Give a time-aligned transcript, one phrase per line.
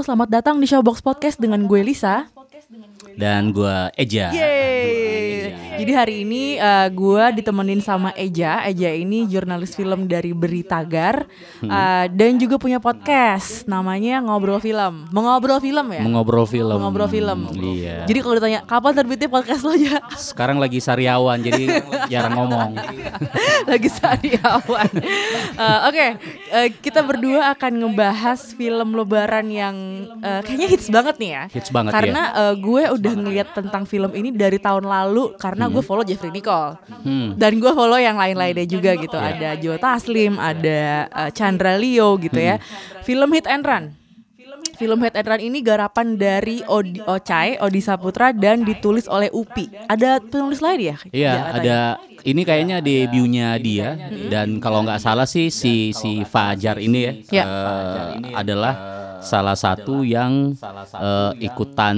[0.00, 2.24] Selamat datang di Showbox Podcast dengan gue Lisa.
[3.20, 4.32] dan gua Eja.
[4.32, 4.59] Yeay.
[5.80, 8.60] Jadi hari ini uh, gue ditemenin sama Eja.
[8.68, 11.24] Eja ini jurnalis film dari Beritagar
[11.64, 15.08] uh, dan juga punya podcast namanya Ngobrol Film.
[15.08, 16.04] Mengobrol film ya?
[16.04, 16.76] Mengobrol film.
[16.76, 17.48] Mengobrol film.
[17.56, 18.04] Iya.
[18.04, 20.04] Jadi kalau ditanya kapan terbitnya podcast lo ya?
[20.20, 21.80] Sekarang lagi sariawan jadi
[22.12, 22.76] jarang ngomong.
[23.70, 24.90] Lagi sariawan.
[25.56, 26.06] Uh, Oke,
[26.52, 29.76] uh, kita berdua akan ngebahas film Lebaran yang
[30.20, 31.44] uh, kayaknya hits banget nih ya.
[31.48, 35.82] Hits banget, Karena uh, gue udah ngeliat tentang film ini dari tahun lalu karena gue
[35.82, 36.74] follow Jeffrey Nicole.
[37.02, 37.34] Hmm.
[37.34, 39.14] Dan gue follow yang lain-lainnya juga gitu.
[39.14, 39.26] Iya.
[39.34, 42.58] Ada Joe Taslim, ada uh, Chandra Leo gitu ya.
[42.58, 43.02] Hmm.
[43.02, 43.84] Film Hit and Run.
[44.76, 49.68] Film Hit and Run ini garapan dari Odi, Ocai, Odi Saputra dan ditulis oleh Upi.
[49.86, 50.96] Ada penulis lain ya?
[51.12, 51.52] Iya, katanya.
[51.60, 51.78] ada
[52.20, 53.96] ini kayaknya debutnya dia
[54.28, 57.44] dan kalau nggak salah sih si si Fajar ini ya, Ya.
[57.44, 58.72] eh, adalah
[59.20, 60.56] salah satu yang
[60.96, 61.96] eh, ikutan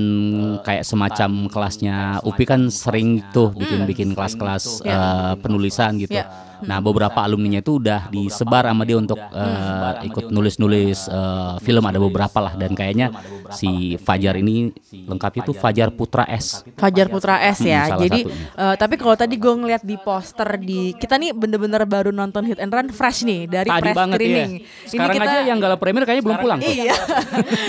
[0.62, 6.18] kayak semacam kelasnya Upi kan sering tuh bikin-bikin kelas-kelas eh, penulisan gitu.
[6.18, 6.26] Ya.
[6.62, 11.98] Nah, beberapa alumninya itu udah disebar sama dia untuk eh, ikut nulis-nulis eh, film ada
[11.98, 12.54] beberapa lah.
[12.54, 13.10] Dan kayaknya
[13.52, 16.64] si Fajar ini lengkapnya tuh Fajar Putra S.
[16.74, 17.86] Fajar Putra S ya.
[17.88, 18.58] Hmm, Jadi satunya.
[18.58, 22.58] eh, tapi kalau tadi gue ngeliat di poster di kita nih bener-bener baru nonton Hit
[22.58, 24.50] and Run fresh nih dari Tadi press banget screening.
[24.52, 24.88] ya.
[24.88, 26.72] Sekarang aja yang gala premier kayaknya belum pulang tuh.
[26.72, 26.94] Iya.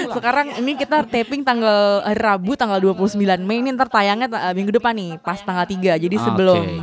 [0.09, 4.71] Sekarang ini kita taping tanggal hari Rabu tanggal 29 Mei ini ntar tayangnya eh, minggu
[4.73, 5.99] depan nih pas tanggal 3.
[5.99, 6.23] Jadi Oke.
[6.23, 6.81] sebelum eh,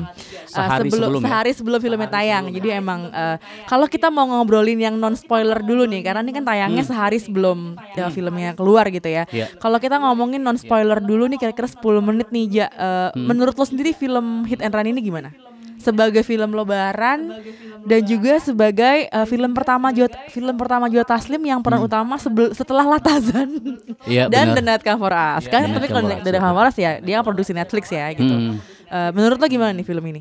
[0.51, 1.25] Sehari sebelum sebelum ya?
[1.25, 2.45] sehari sebelum filmnya tayang.
[2.51, 6.43] Jadi emang eh, kalau kita mau ngobrolin yang non spoiler dulu nih karena ini kan
[6.43, 7.59] tayangnya sehari sebelum
[7.93, 9.23] ya, filmnya keluar gitu ya.
[9.23, 9.33] Hmm.
[9.33, 9.47] Iya.
[9.57, 12.67] Kalau kita ngomongin non spoiler dulu nih kira-kira 10 menit nih Ja.
[12.69, 13.27] Eh, Hmm.
[13.27, 15.31] Menurut lo sendiri film Hit and Run ini gimana?
[15.77, 17.33] Sebagai film lebaran
[17.83, 22.53] dan juga sebagai eh, film pertama Jo film pertama Jo Taslim yang peran utama sebel-
[22.53, 23.81] setelah Latazan Hmm.
[24.05, 24.55] Iya, dan benar.
[24.55, 25.45] The Night Come For Us.
[25.47, 28.29] kan The tapi kalau The Night Come For Us ya dia produksi Netflix ya gitu.
[28.29, 28.61] Hmm.
[28.91, 30.21] Eh, menurut lo gimana nih film ini?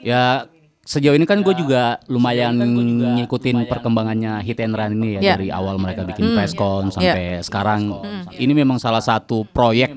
[0.00, 0.48] Ya
[0.80, 5.32] sejauh ini kan gue juga lumayan ngikutin perkembangannya Hit and Run ini ya Ya.
[5.36, 7.92] dari awal mereka bikin presscon sampai sekarang.
[8.32, 9.92] Ini memang salah satu proyek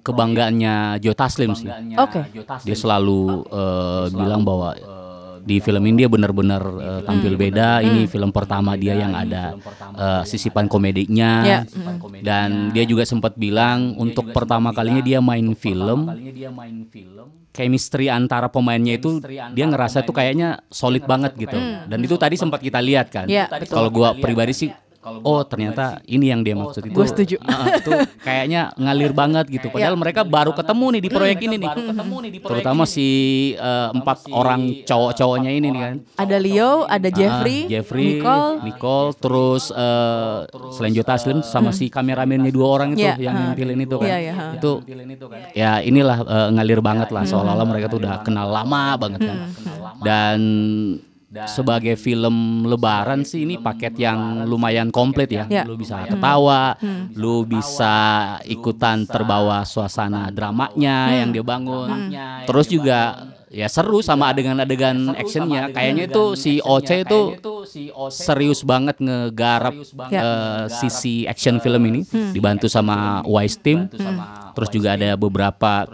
[0.00, 1.68] kebanggaannya Joe Taslim sih.
[1.96, 2.28] Oke.
[2.62, 5.01] Dia selalu eh, bilang bahwa eh,
[5.42, 7.82] di film ini dia benar-benar eh, tampil beda.
[7.82, 9.58] Ini film pertama dia yang ada
[9.94, 11.42] eh, sisipan komedinya.
[11.42, 11.60] Ya.
[12.22, 16.08] Dan dia juga sempat bilang untuk pertama kalinya dia main film
[17.52, 19.20] chemistry antara pemainnya itu
[19.52, 21.58] dia ngerasa tuh kayaknya solid banget gitu.
[21.86, 23.26] Dan itu tadi sempat kita lihat kan.
[23.28, 23.68] Betul.
[23.68, 24.70] Kalau gua pribadi sih
[25.02, 26.94] Oh ternyata ini yang dia maksud itu.
[26.94, 27.34] Gua setuju.
[27.42, 27.90] Heeh, itu
[28.22, 29.66] kayaknya ngalir banget gitu.
[29.74, 31.70] Padahal mereka baru ketemu nih di proyek ini nih.
[32.38, 33.08] Terutama si
[33.58, 35.94] eh, empat orang cowok-cowoknya ini nih kan.
[36.22, 40.38] Ada Leo, ada Jeffrey, Ah, Jeffrey, Nicole, Nicole, terus eh,
[40.70, 43.40] selain Joe Taslim sama si kameramennya dua orang itu Iya, yang ah.
[43.50, 44.06] ngintilin itu kan.
[44.06, 44.52] Iya, iya, ah.
[44.54, 44.70] Itu
[45.50, 49.38] ya inilah eh, ngalir banget lah seolah-olah mereka tuh udah kenal lama banget kan.
[49.98, 50.38] Dan
[51.46, 52.34] sebagai film
[52.64, 55.44] lebaran sih ini paket yang lumayan komplit ya.
[55.48, 55.64] Ya.
[55.64, 56.76] Lu bisa ketawa,
[57.12, 57.94] lu bisa
[58.44, 62.12] ikutan terbawa suasana dramanya yang dia bangun.
[62.44, 63.00] Terus juga
[63.52, 65.68] ya seru sama adegan-adegan actionnya.
[65.68, 67.20] Kayaknya itu si Oce itu
[68.08, 69.76] serius banget ngegarap
[70.08, 70.20] Ya.
[70.20, 72.00] eh, sisi action film ini
[72.32, 73.88] dibantu sama Wise Team.
[74.52, 75.88] Terus juga ada beberapa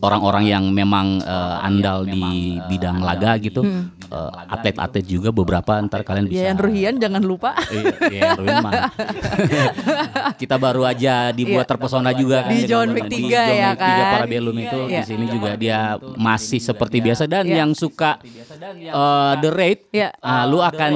[0.00, 3.62] orang-orang yang memang eh, andal di bidang laga gitu.
[4.10, 7.54] Eh, atlet-atlet juga beberapa ntar kalian bisa Yayan Ruhian jangan lupa.
[7.70, 8.90] Iya, iya, mah.
[10.40, 13.80] Kita baru aja dibuat terpesona juga kan Di John Wick di 3 John ya Wick
[13.80, 14.12] 3 kan?
[14.18, 14.98] Parabellum itu Iya.
[14.98, 15.78] di sini juga dia
[16.18, 17.62] masih seperti biasa dan Iya.
[17.62, 20.10] yang suka eh, The Raid, Iya.
[20.18, 20.90] ah, lu akan.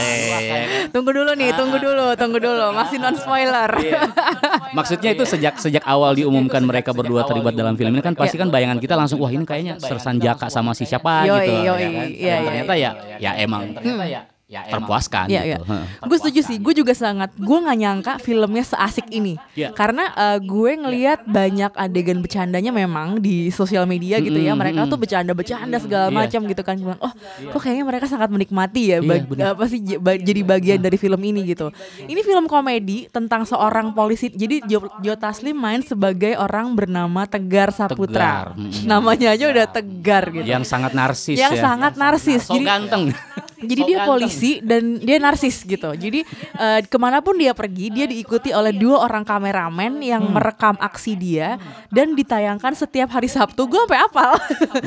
[0.00, 2.66] Eh Tunggu dulu nih, tunggu dulu, tunggu dulu.
[2.74, 3.70] Masih non spoiler.
[3.78, 4.02] Iya.
[4.76, 8.48] maksudnya itu sejak sejak awal diumumkan mereka berdua terlibat dalam film ini kan pasti kan
[8.48, 12.06] bayangan kita langsung wah ini kayaknya Sersan Jaka sama si siapa gitu yoi, ya kan.
[12.06, 12.34] iya, iya.
[12.46, 14.20] ternyata ya ya emang ternyata ya
[14.50, 15.46] ya, terpuaskan Iya, gitu.
[15.46, 15.58] iya.
[15.62, 15.84] Heeh.
[16.02, 16.56] Gue setuju sih.
[16.56, 17.30] Gue juga sangat.
[17.32, 19.38] Gue nggak nyangka filmnya seasik ini.
[19.54, 19.70] Iya.
[19.70, 24.52] Karena eh, gue ngelihat banyak adegan bercandanya memang di sosial media gitu ya.
[24.52, 26.16] Mereka tuh bercanda-bercanda segala Iya.
[26.16, 26.74] macam gitu kan.
[26.74, 27.12] Bilang, oh,
[27.46, 28.98] kok kayaknya mereka sangat menikmati ya.
[29.00, 29.54] benar.
[29.54, 31.70] apa sih ba- jadi bagian dari film ini gitu.
[32.00, 34.26] Ini film komedi tentang seorang polisi.
[34.28, 38.10] Jadi Jo, Jo Taslim main sebagai orang bernama Tegar Saputra.
[38.10, 38.82] Tegar, mm-mm.
[38.82, 40.42] Namanya aja udah Tegar gitu.
[40.44, 41.62] yang sangat narsis yang ya.
[41.62, 42.42] sangat narsis.
[42.42, 43.02] so Jadi ganteng
[43.60, 44.10] jadi So dia ganteng.
[44.10, 45.90] polisi dan dia narsis gitu.
[45.90, 46.20] Jadi
[46.54, 50.32] eh, ke mana pun dia pergi, dia diikuti oleh dua orang kameramen yang Hmm.
[50.32, 53.64] merekam aksi dia dan ditayangkan setiap hari Sabtu.
[53.64, 54.32] Gue sampai apal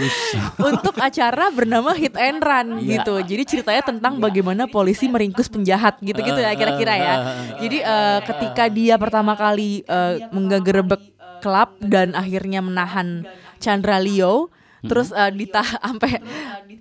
[0.69, 2.99] untuk acara bernama Hit and Run Iya.
[2.99, 3.15] gitu.
[3.19, 7.15] Jadi ceritanya tentang bagaimana polisi meringkus penjahat gitu-gitu ya kira-kira ya.
[7.57, 11.01] Jadi eh, ketika dia pertama kali eh, menggerebek
[11.39, 13.27] klub dan akhirnya menahan
[13.57, 14.47] Chandra Leo
[14.83, 16.19] terus eh, ditah sampai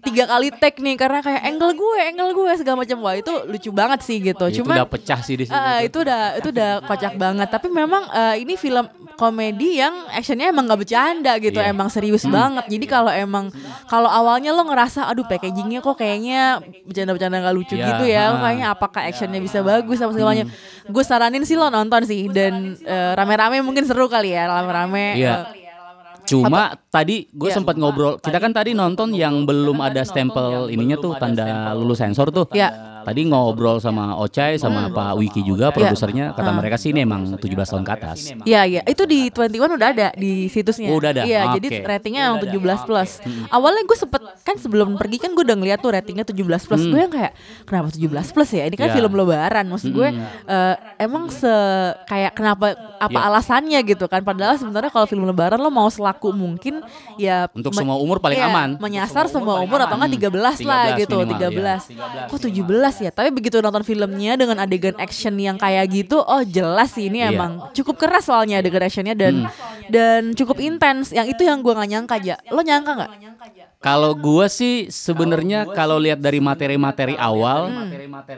[0.03, 2.99] tiga kali take nih karena kayak angle gue angle gue segala macam.
[3.01, 4.45] Wah itu lucu banget sih gitu.
[4.51, 7.49] itu cuman udah pecah sih di situ eh, itu udah itu udah kocak banget.
[7.49, 8.85] Tapi memang eh, ini film
[9.15, 11.63] komedi yang actionnya emang nggak bercanda gitu.
[11.63, 11.71] Iya.
[11.71, 12.67] emang serius banget.
[12.67, 13.55] Jadi kalau emang
[13.87, 18.25] kalau awalnya lo ngerasa aduh packagingnya kok kayaknya bercanda-bercanda nggak lucu Iya, gitu ya.
[18.35, 18.39] Ha.
[18.43, 20.51] kayaknya apakah actionnya bisa bagus sama segalanya?
[20.91, 22.27] Gue saranin sih lo nonton sih.
[22.27, 25.15] Dan eh, rame-rame mungkin seru kali ya rame-rame.
[25.15, 25.47] Iya.
[25.55, 25.62] eh,
[26.25, 27.57] Cuma tadi gue Iya.
[27.57, 32.29] sempat ngobrol, kita kan tadi nonton yang belum ada stempel ininya tuh tanda lulus sensor
[32.29, 32.47] tuh.
[32.51, 32.91] Iya.
[33.03, 37.43] Tadi ngobrol sama Ocai sama Pak Wiki juga produsernya, kata mereka sih ini emang 17
[37.67, 38.19] tahun ke atas.
[38.47, 40.87] Iya iya itu di 21 udah ada di situsnya.
[40.87, 41.27] Oh, udah ada?
[41.27, 41.59] Iya Oke.
[41.59, 43.19] jadi ratingnya emang 17 plus.
[43.51, 46.83] Awalnya gue sempet kan sebelum pergi kan gue udah ngeliat tuh ratingnya 17 plus.
[46.87, 47.35] Gue yang kayak
[47.67, 48.71] kenapa 17 plus ya?
[48.71, 48.95] Ini kan Iya.
[48.95, 49.65] film lebaran.
[49.67, 50.09] Maksud gue
[50.47, 51.51] eh, emang se
[52.07, 52.71] kayak kenapa
[53.03, 53.27] apa Iya.
[53.27, 54.23] alasannya gitu kan?
[54.23, 55.91] Padahal sebenarnya kalau film lebaran lo mau
[56.23, 56.75] selaku mungkin
[57.19, 58.79] ya Untuk semua umur paling iya, aman.
[58.79, 61.91] Menyasar semua umur atau enggak 13 lah 13 gitu, minimal, 13.
[61.91, 62.23] iya.
[62.31, 63.11] Kok 17 ya?
[63.11, 67.29] Tapi begitu nonton filmnya dengan adegan action yang kayak gitu, oh jelas sih ini Iya.
[67.29, 67.35] Hmm.
[67.35, 69.51] emang cukup keras soalnya adegan actionnya dan
[69.91, 71.11] dan cukup intens.
[71.11, 72.35] Yang itu yang gua nggak nyangka aja.
[72.49, 73.11] Lo nyangka nggak?
[73.83, 77.67] Kalau gua sih sebenarnya kalau lihat dari materi-materi awal,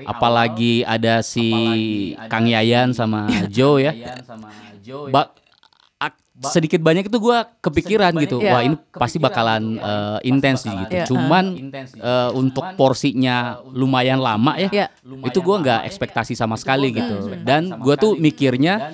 [0.04, 1.48] apalagi ada si
[2.32, 3.92] Kang Yayan sama Joe ya,
[5.10, 5.32] ba-
[6.34, 8.50] sedikit banyak itu gua kepikiran gitu, Iya.
[8.50, 10.82] wah ini pasti bakalan eh, intens gitu.
[10.90, 11.06] Iya.
[11.06, 11.44] Cuman
[11.94, 14.86] eh, untuk porsinya lumayan lama ya, Iya.
[15.22, 17.38] itu gua nggak ekspektasi sama sekali gitu.
[17.46, 18.90] Dan gua tuh mikirnya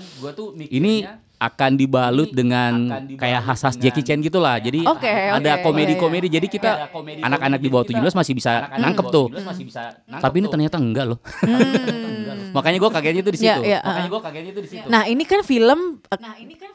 [0.69, 1.09] ini
[1.41, 4.61] akan dibalut dengan kayak khas-khas Jackie Chan gitu lah.
[4.61, 6.29] Jadi Oke, ada komedi-komedi.
[6.29, 6.93] Jadi kita
[7.25, 9.33] anak-anak di bawah 17 masih bisa nangkep tuh.
[10.21, 11.19] Tapi ini ternyata enggak loh.
[12.57, 13.63] Makanya gua kagetnya tuh di situ.
[13.63, 14.13] Iya, iya, Makanya uh-uh.
[14.13, 14.87] gua kagetnya tuh di situ.
[14.91, 16.19] Nah ini kan film eh,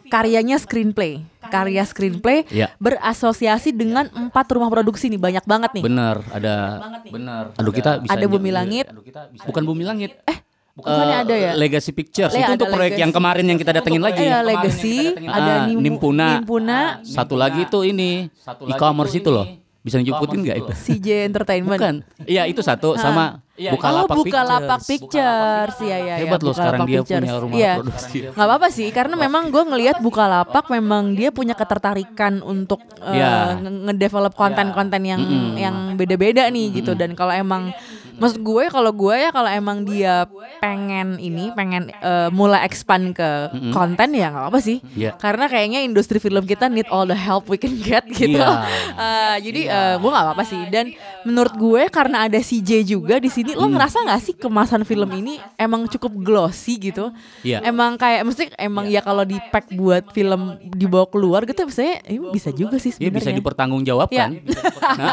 [0.07, 1.21] karyanya screenplay,
[1.51, 2.71] karya screenplay Iya.
[2.79, 5.83] berasosiasi dengan empat rumah produksi nih banyak banget nih.
[5.83, 6.55] Bener, ada
[7.11, 7.43] bener.
[7.59, 8.89] Aduh kita bisa Ada Bumi Langit.
[9.45, 10.15] Bukan Bumi Langit.
[10.25, 10.37] Eh,
[10.75, 11.51] bukannya ada ya?
[11.53, 13.01] Legacy Pictures Le- itu untuk proyek Legacy.
[13.01, 14.21] yang kemarin yang kita datengin lagi.
[14.21, 16.27] Ada Legacy, ada Ah, Nim- Nimpuna.
[16.37, 18.27] Nimpuna, Satu lagi itu ini
[18.65, 19.47] e-commerce itu loh.
[19.79, 20.71] Bisa nyebutin nggak itu?
[20.73, 21.77] CJ Entertainment.
[21.77, 21.95] Bukan.
[22.25, 25.13] Iya itu satu sama Bukalapak oh, Bukalapak Pictures.
[25.13, 25.75] Pictures.
[25.79, 27.21] Iya, iya, Hebat iya, loh sekarang Bukalapak dia Pictures.
[27.21, 27.73] punya rumah Iya.
[27.77, 28.17] produksi.
[28.27, 33.55] Nggak apa-apa sih, karena memang gue ngelihat Bukalapak memang dia punya ketertarikan untuk Iya.
[33.55, 35.21] nge- ngedevelop konten-konten yang
[35.55, 36.91] yang beda-beda nih gitu.
[36.93, 37.69] Dan kalau emang
[38.17, 40.25] maksud gue kalau gue ya kalau emang dia
[40.63, 44.79] pengen ini pengen eh, mulai expand ke konten ya nggak apa sih.
[44.95, 45.15] Iya.
[45.19, 48.39] Karena kayaknya industri film kita need all the help we can get gitu.
[48.39, 48.65] Iya.
[48.95, 50.61] Eh, jadi eh, gue nggak apa-apa sih.
[50.71, 50.95] Dan
[51.25, 55.35] menurut gue karena ada CJ juga di sini, lo ngerasa nggak sih kemasan film ini
[55.55, 57.09] emang cukup glossy gitu?
[57.41, 57.65] Iya.
[57.65, 62.29] Emang kayak mesti emang ya kalau di pack buat film dibawa keluar gitu, misalnya ini
[62.29, 63.35] bisa juga sih bisa sebenarnya.
[63.35, 64.29] dipertanggungjawabkan.
[64.37, 64.61] Iya.
[64.95, 65.09] Nah,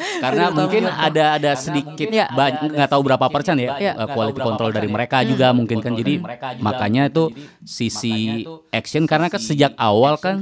[0.24, 2.26] Karena mungkin ada ada sedikit Iya.
[2.30, 3.92] banyak nggak tahu berapa persen ya Iya.
[3.96, 5.92] eh, quality control dari mereka juga mungkin kan.
[5.92, 6.24] Jadi
[6.58, 7.28] makanya itu
[7.62, 10.40] sisi action karena kan sejak awal kan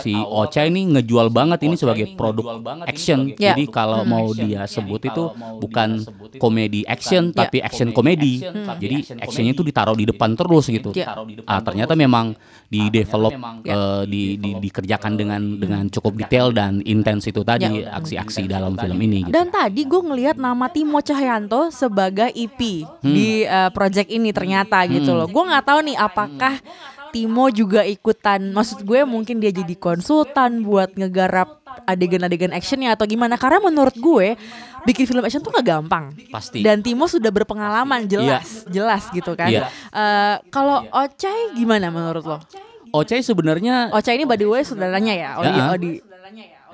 [0.00, 3.34] si Ocha ini ngejual banget ini sebagai produk action.
[3.34, 3.52] Iya.
[3.52, 5.24] Jadi kalau mau dia sebut itu
[5.58, 6.06] bukan
[6.38, 8.38] komedi action tapi action komedi.
[8.78, 10.94] Jadi actionnya itu ditaruh di depan terus gitu.
[10.94, 11.18] Iya.
[11.44, 12.38] Ah ternyata memang
[12.70, 18.46] di develop eh, di, di- dikerjakan dengan dengan cukup detail dan intens itu tadi aksi-aksi
[18.46, 19.34] dalam film ini gitu.
[19.34, 22.60] Dan tadi gue ngelihat nama Timo Cahyanto sebagai EP
[23.00, 25.26] di uh, project ini ternyata gitu loh.
[25.26, 26.54] Gue nggak tahu nih apakah
[27.14, 28.50] Timo juga ikutan.
[28.50, 33.38] Maksud gue mungkin dia jadi konsultan buat ngegarap adegan-adegan actionnya atau gimana?
[33.38, 34.34] Karena menurut gue
[34.82, 36.10] bikin film action tuh gak gampang.
[36.34, 36.66] Pasti.
[36.66, 39.46] Dan Timo sudah berpengalaman jelas, jelas gitu kan.
[39.46, 39.70] Iya.
[39.94, 42.38] Eh, Kalau Ocai gimana menurut lo?
[42.94, 45.66] Ocha sebenarnya Ocai ini by the way saudaranya ya, Odi, Ya.
[45.70, 45.92] Odi.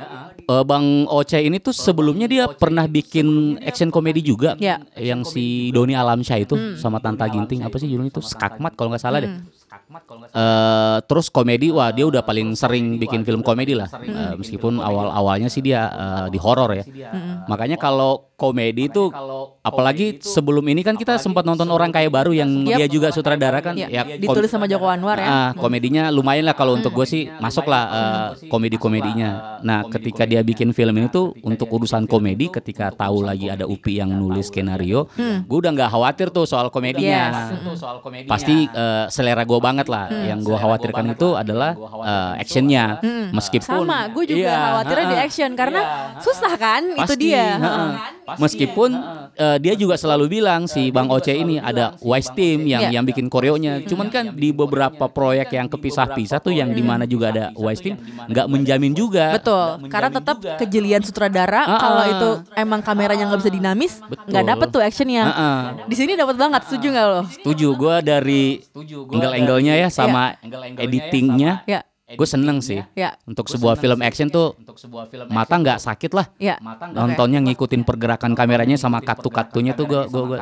[0.00, 4.80] Eh, Bang Oce ini tuh sebelumnya dia pernah bikin action komedi juga Ya.
[4.96, 9.02] yang si Doni Alamsyah itu sama Tanta Ginting apa sih judulnya itu Skakmat kalau nggak
[9.02, 9.30] salah deh.
[9.90, 13.90] Eh, terus komedi wah dia udah paling sering bikin film komedi lah.
[13.90, 16.84] Eh, meskipun awal-awalnya sih dia eh, di horor ya.
[17.50, 19.12] Makanya kalau komedi itu
[19.60, 22.80] apalagi sebelum ini kan kita sempat nonton orang kaya baru yang Yap.
[22.80, 23.76] dia juga sutradara kan.
[23.76, 25.28] Ya, ya kom- ditulis sama Joko Anwar ya.
[25.28, 29.60] Ah, komedinya lumayan lah kalau untuk gue sih masuk lah eh, komedi-komedinya.
[29.60, 34.00] Nah, ketika dia bikin film ini tuh untuk urusan komedi, ketika tahu lagi ada Upi
[34.00, 35.04] yang nulis skenario,
[35.44, 37.52] gue udah nggak khawatir tuh soal komedinya.
[38.24, 40.08] Pasti eh, selera gue banget lah.
[40.08, 42.96] Yang gue khawatirkan itu adalah eh, actionnya,
[43.36, 45.80] meskipun Sama, gue juga Iya, khawatirnya di action karena
[46.24, 46.82] susah kan?
[46.96, 47.60] Itu dia.
[48.30, 48.40] Ha-ha.
[48.40, 48.90] Meskipun
[49.34, 53.00] eh, dia juga selalu bilang si Bang Oce ini ada wise team yang Iya.
[53.00, 53.82] yang bikin koreonya.
[53.84, 57.98] Cuman kan di beberapa proyek yang kepisah-pisah tuh yang di mana juga ada wise team
[58.26, 59.34] nggak menjamin juga.
[59.34, 62.08] Betul, karena tetap kejelian sutradara Ah, kalau ah.
[62.08, 63.92] itu emang kameranya nggak bisa dinamis,
[64.26, 65.24] nggak dapet tuh actionnya.
[65.26, 65.60] Ah, ah.
[65.84, 67.20] Di sini dapat banget, setuju nggak lo?
[67.26, 68.42] Setuju gue dari
[69.10, 70.36] angle-angle-nya ya sama
[70.76, 71.62] editingnya.
[71.66, 72.82] Ya, Gue seneng sih.
[72.94, 74.58] ya, Untuk sebuah film action tuh
[75.30, 76.26] mata nggak sakit lah.
[76.42, 76.58] ya.
[76.90, 80.38] Nontonnya ngikutin pergerakan kameranya sama katu-katunya tuh gue gue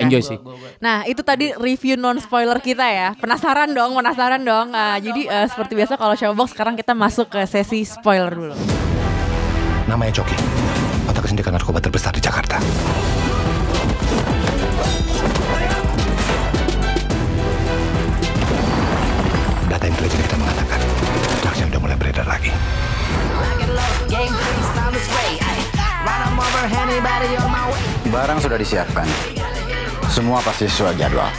[0.00, 0.38] enjoy sih.
[0.80, 3.08] Nah itu tadi review non spoiler kita ya.
[3.18, 4.72] Penasaran dong, penasaran dong.
[4.72, 8.54] Ah, jadi eh, seperti biasa kalau Showbox sekarang kita masuk ke sesi spoiler dulu.
[9.88, 10.36] Namanya Coki.
[11.10, 12.56] Otak sindikat narkoba terbesar di Jakarta.
[22.42, 22.52] Lagi.
[28.12, 29.06] Barang sudah disiapkan.
[30.12, 31.30] Semua pasti sesuai jadwal.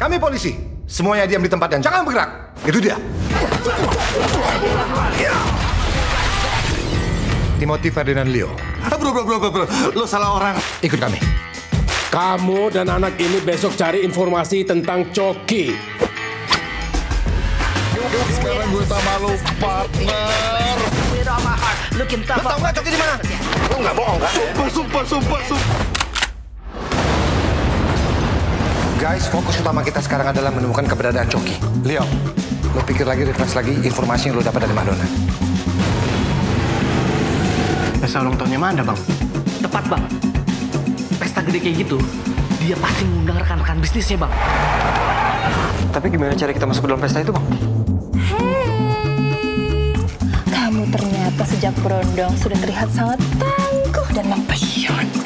[0.00, 0.56] Kami polisi.
[0.88, 1.78] Semuanya diam di tempatnya.
[1.78, 2.30] Jangan bergerak.
[2.66, 2.98] Itu dia.
[7.62, 8.50] Timothy Ferdinand Leo.
[8.90, 9.66] Bro, bro, bro, bro, bro.
[9.94, 10.54] Lo salah orang.
[10.82, 11.22] Ikut kami.
[12.10, 15.72] Kamu dan anak ini besok cari informasi tentang Coki.
[18.62, 20.78] Sekarang gue sama lo partner.
[21.98, 22.04] Lo
[22.46, 23.14] tau nggak Coki di mana?
[23.66, 24.30] Lo nggak bohong kan?
[24.38, 25.78] Sumpah, sumpah, sumpah, sumpah.
[29.02, 31.58] Guys, fokus utama kita sekarang adalah menemukan keberadaan Coki.
[31.82, 32.06] Leo,
[32.70, 35.06] lo pikir lagi, refresh lagi informasi yang lo dapat dari Madonna.
[37.98, 38.98] Pesta ulang tahunnya mana bang?
[39.58, 40.02] Tepat bang.
[41.18, 41.98] Pesta gede kayak gitu,
[42.62, 44.32] dia pasti ngundang rekan-rekan bisnisnya bang.
[45.90, 47.42] Tapi gimana cara kita masuk ke dalam pesta itu, Bang?
[51.32, 55.21] Ternyata sejak berondong sudah terlihat sangat tangguh dan mempesona.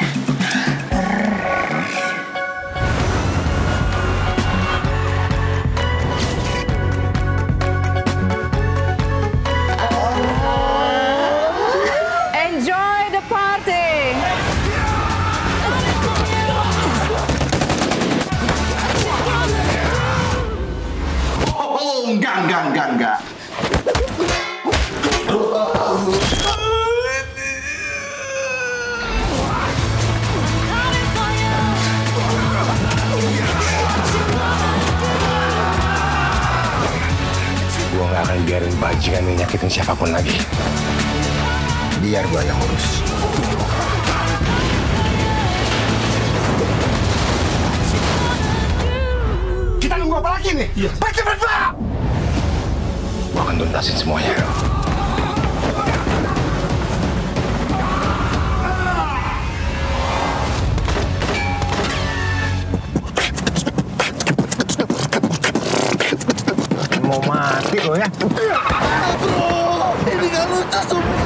[38.56, 40.32] Biarin bajingan ini nyakitin siapa pun lagi.
[42.00, 43.04] Biar gue yang urus.
[49.76, 50.68] Kita nunggu apa lagi nih?
[50.72, 50.90] Iya.
[50.96, 51.54] Baca, baca!
[53.28, 54.40] Gue akan tuntasin semuanya.
[67.96, 68.08] Ya?
[70.06, 71.24] Ini gak lucu, sumpah.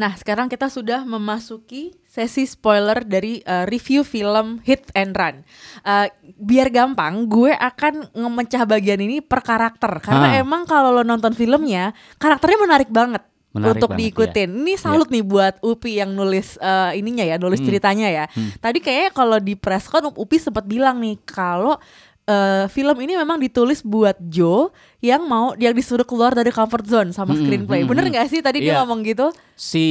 [0.00, 5.44] Nah, sekarang kita sudah memasuki sesi spoiler dari uh, review film Hit and Run.
[5.84, 6.08] Uh,
[6.40, 10.40] biar gampang, gue akan ngemecah bagian ini per karakter karena Ah.
[10.40, 13.20] emang kalau lo nonton filmnya, karakternya menarik banget.
[13.52, 14.48] Menarik untuk banget, diikutin.
[14.62, 18.24] Ini salut nih buat Upi yang nulis uh, ininya ya, nulis ceritanya ya.
[18.56, 21.76] Tadi kayaknya kalau di press con Upi sempat bilang nih kalau
[22.24, 27.10] uh, film ini memang ditulis buat Joe yang mau yang disuruh keluar dari comfort zone
[27.10, 27.84] sama screenplay.
[27.84, 28.78] Bener nggak sih tadi dia Iya.
[28.82, 29.30] ngomong gitu?
[29.54, 29.84] Si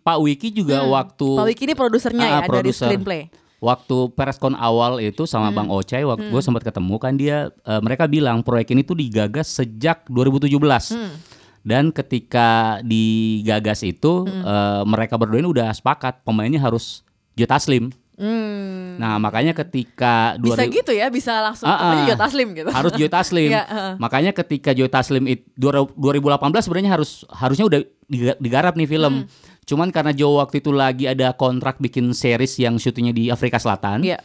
[0.00, 2.86] Pak Wiki juga waktu Pak Wiki ini produsernya Ah, ya dari produser.
[2.88, 3.22] screenplay.
[3.56, 8.04] Waktu preskon awal itu sama Bang Ocai, waktu gue sempat ketemu kan dia, eh, mereka
[8.04, 10.92] bilang proyek ini tuh digagas sejak 2017.
[11.64, 17.00] Dan ketika digagas itu, eh, mereka berdua ini udah sepakat pemainnya harus
[17.32, 17.90] Joe Taslim.
[18.16, 18.96] Hmm.
[18.96, 22.06] Nah makanya ketika Bisa 2000 gitu ya, bisa langsung pokoknya ah.
[22.06, 22.68] Joe Taslim gitu.
[22.70, 23.48] harus Joe Taslim.
[23.48, 23.92] Iya, heeh.
[23.96, 26.24] Makanya ketika Joe Taslim it, 2018
[26.58, 29.12] sebenarnya harus harusnya udah diga- digarap nih film.
[29.22, 29.28] Hmm.
[29.62, 34.00] Cuman karena Joe waktu itu lagi ada kontrak bikin series yang syutingnya di Afrika Selatan.
[34.00, 34.16] Hmm.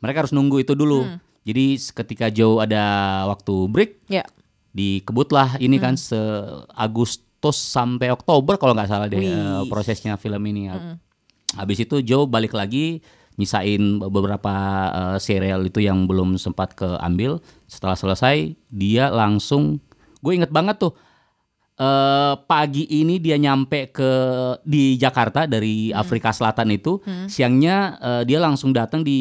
[0.00, 1.04] Mereka harus nunggu itu dulu.
[1.44, 2.84] Jadi ketika Joe ada
[3.26, 4.24] waktu break, Ya.
[4.70, 5.84] dikebutlah ini Hmm.
[5.84, 6.16] kan se
[6.70, 7.20] Agustus
[7.54, 9.28] sampai Oktober kalau nggak salah deh Wih.
[9.28, 10.72] eh, prosesnya film ini.
[11.52, 12.98] Habis itu Joe balik lagi
[13.34, 14.54] nyisain beberapa
[14.90, 17.42] eh, serial itu yang belum sempat keambil.
[17.66, 19.82] Setelah selesai dia langsung
[20.24, 20.96] gue inget banget tuh
[21.74, 24.10] eh pagi ini dia nyampe ke
[24.62, 29.18] di Jakarta dari Afrika Selatan itu siangnya eh, dia langsung datang di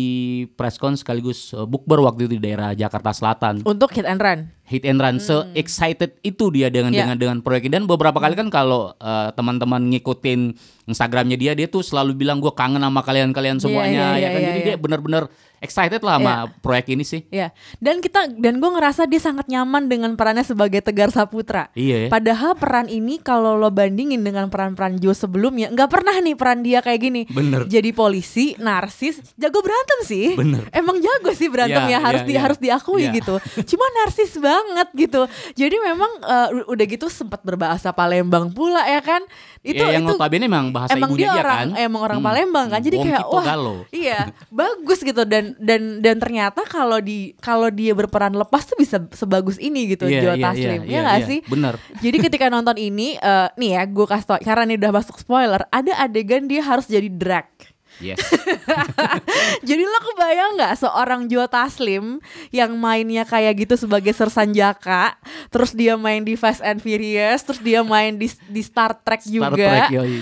[0.54, 4.54] preskon sekaligus eh, bukber waktu itu di daerah Jakarta Selatan Untuk hit and run.
[4.64, 7.04] Hit and run se excited itu dia dengan Ya.
[7.04, 11.68] dengan dengan proyek ini dan beberapa kali kan kalau eh, teman-teman ngikutin Instagramnya dia dia
[11.68, 14.66] tuh selalu bilang gue kangen sama kalian-kalian semuanya iya, ya kan iya, jadi iya.
[14.66, 15.24] dia benar-benar
[15.60, 19.88] excited lah sama proyek ini sih Ya, dan kita dan gue ngerasa dia sangat nyaman
[19.88, 21.72] dengan perannya sebagai Tegar Saputra.
[21.72, 22.10] Iya ya.
[22.12, 26.84] Padahal peran ini kalau lo bandingin dengan peran-peran Joe sebelumnya, nggak pernah nih peran dia
[26.84, 27.22] kayak gini.
[27.32, 27.64] Bener.
[27.66, 30.36] Jadi polisi, narsis, jago berantem sih.
[30.36, 30.68] Bener.
[30.76, 32.42] Emang jago sih berantemnya Iya, harus iya, di iya.
[32.44, 33.16] harus diakui Iya.
[33.24, 33.36] gitu.
[33.74, 34.53] Cuma narsis banget
[34.94, 35.22] gitu.
[35.54, 39.22] Jadi memang eh, udah gitu sempat berbahasa Palembang pula ya kan.
[39.64, 42.20] Itu ya, yang itu notabene emang bahasa emang ibunya dia dia orang kan emang orang
[42.20, 42.28] Hmm.
[42.28, 43.76] Palembang kan jadi Wong kayak wah Galo.
[43.96, 44.20] iya
[44.52, 49.56] bagus gitu dan dan dan ternyata kalau di kalau dia berperan lepas tuh bisa sebagus
[49.58, 51.28] ini gitu Iya, Joe iya, Taslim iya, ya iya, nggak iya.
[51.32, 51.74] sih Bener.
[52.04, 55.64] jadi ketika nonton ini eh, nih ya gue kasih tau karena ini udah masuk spoiler
[55.72, 57.48] ada adegan dia harus jadi drag
[58.00, 58.20] yes
[59.68, 62.18] jadi lo kebayang nggak seorang Joe Taslim
[62.50, 65.18] yang mainnya kayak gitu sebagai Sersan Jaka,
[65.50, 69.52] terus dia main di Fast and Furious, terus dia main di di Star Trek juga.
[69.52, 70.20] Star Trek, yoi.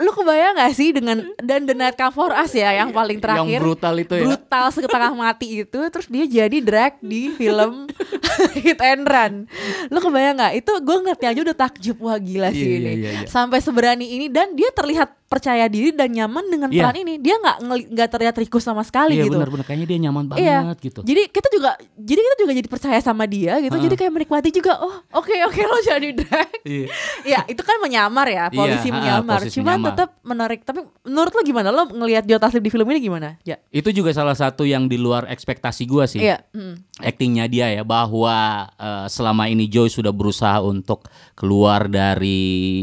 [0.00, 3.60] Lu kebayang gak sih dengan dan The Night Come For Us ya yang paling terakhir
[3.60, 4.24] Yang brutal itu ya.
[4.24, 7.84] Brutal setengah mati itu Terus dia jadi drag di film
[8.64, 9.44] Hit and Run
[9.92, 10.56] Lu kebayang gak?
[10.56, 13.28] Itu gue ngerti aja udah takjub Wah gila sih Iya, ini iya, iya, iya.
[13.28, 16.82] Sampai seberani ini Dan dia terlihat percaya diri dan nyaman dengan Iya.
[16.82, 19.98] peran ini Dia gak, ngeli- nggak terlihat rikus sama sekali iya gitu benar-benar kayaknya dia
[20.02, 23.70] nyaman banget Iya, gitu jadi kita juga, jadi kita juga jadi percaya sama dia gitu,
[23.70, 23.84] Heeh.
[23.86, 24.72] jadi kayak menikmati juga.
[24.76, 26.50] Oh, oke oke lo jadi drag.
[26.60, 26.86] Iya.
[27.22, 29.38] ya itu kan menyamar ya, polisi Iya, menyamar.
[29.38, 29.88] polisi Cuman menyamar.
[29.92, 30.60] tetap menarik.
[30.62, 31.68] Tapi menurut lo gimana?
[31.70, 33.38] Lo ngelihat Joe Taslim di film ini gimana?
[33.42, 33.62] Ya.
[33.70, 36.42] itu juga salah satu yang di luar ekspektasi gua sih Iya.
[36.50, 36.98] mm.
[37.00, 38.34] actingnya dia ya bahwa
[38.72, 42.40] eh, selama ini Joy sudah berusaha untuk keluar dari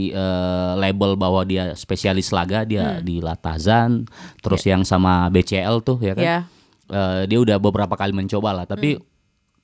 [0.10, 4.06] eh, label bahwa dia spesialis laga dia di Latazan
[4.40, 6.40] terus yang sama BCL tuh ya kan Iya.
[6.88, 8.96] Eh, dia udah beberapa kali mencoba lah tapi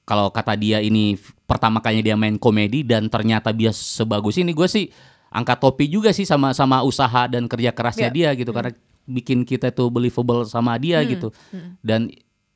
[0.03, 4.65] kalau kata dia ini pertama kalinya dia main komedi dan ternyata dia sebagus ini gue
[4.65, 4.91] sih
[5.29, 8.15] angkat topi juga sih sama sama usaha dan kerja kerasnya Iya.
[8.27, 11.31] dia gitu karena bikin kita tuh believable sama dia gitu
[11.79, 12.11] dan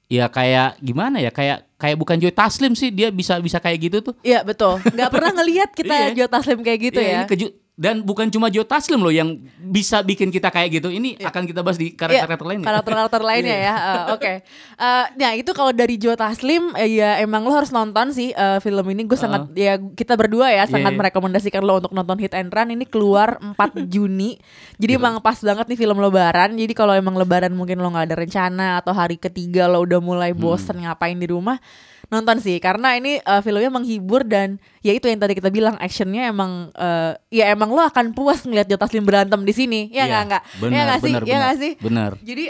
[0.05, 3.97] ya kayak gimana ya kayak kayak bukan Joy Taslim sih dia bisa bisa kayak gitu
[4.01, 4.79] tuh Iya betul.
[4.79, 6.07] Gak pernah ngelihat kita Iya.
[6.13, 7.17] Joe Taslim kayak gitu Iya, ya.
[7.17, 11.13] ini keju- dan bukan cuma Joe Taslim loh yang bisa bikin kita kayak gitu ini
[11.21, 12.61] akan kita bahas di karakter-karakter Iya, lain.
[12.65, 13.75] Karakter-karakter lainnya ya.
[13.77, 14.33] Eh, Oke.
[14.41, 18.57] Eh, nah itu kalau dari Joe Taslim, eh, ya emang lo harus nonton sih eh,
[18.65, 19.05] film ini.
[19.05, 20.97] Gue sangat ya kita berdua ya sangat iya.
[20.97, 22.73] merekomendasikan lo untuk nonton Hit and Run.
[22.73, 24.41] Ini keluar 4 Juni.
[24.81, 26.57] Jadi emang pas banget nih film Lebaran.
[26.57, 30.33] Jadi kalau emang Lebaran mungkin lo nggak ada rencana atau hari ketiga lo udah mulai
[30.33, 31.61] bosen ngapain di rumah.
[32.07, 36.27] Nonton sih karena ini eh, filmnya menghibur dan ya itu yang tadi kita bilang actionnya
[36.27, 39.81] emang eh, ya emang lo akan puas ngeliat Joe Taslim berantem di sini.
[39.91, 40.43] Ya Iya, nggak?
[40.57, 41.13] Nggak ya nggak sih?
[41.27, 41.71] ya nggak sih?
[41.77, 42.11] benar.
[42.19, 42.45] jadi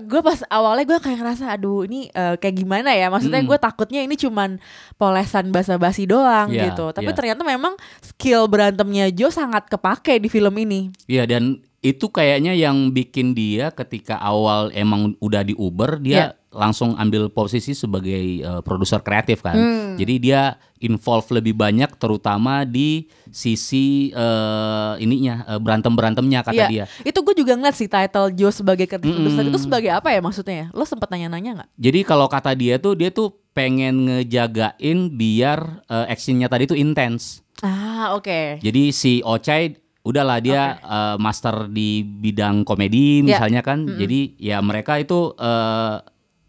[0.00, 3.08] gue pas awalnya gue kayak ngerasa aduh ini eh, kayak gimana ya?
[3.08, 3.48] Maksudnya Mm.
[3.50, 4.56] gue takutnya ini cuman
[4.94, 6.88] polesan basa-basi doang Iya, gitu.
[6.90, 7.16] Tapi iya.
[7.16, 10.88] ternyata memang skill berantemnya Joe sangat kepake di film ini.
[11.04, 16.28] Iya dan itu kayaknya yang bikin dia ketika awal emang udah di Uber dia Iya.
[16.50, 19.52] langsung ambil posisi sebagai eh, produser kreatif kan.
[19.52, 19.92] Hmm.
[19.94, 26.66] Jadi dia involve lebih banyak terutama di sisi eh, ininya eh, berantem-berantemnya kata Iya.
[26.66, 26.84] dia.
[27.02, 29.18] itu gue juga ngeliat sih title Joe sebagai kreatif Mm-mm.
[29.20, 32.78] producer itu sebagai apa ya maksudnya ya lo sempet nanya-nanya nggak Jadi kalau kata dia
[32.78, 37.44] tuh dia tuh pengen ngejagain biar eh, actionnya tadi tuh intens.
[37.60, 43.40] ah oke Jadi si Ochai udahlah dia eh, master di bidang komedi Ya.
[43.40, 43.88] misalnya kan.
[43.88, 45.96] Jadi ya mereka itu eh,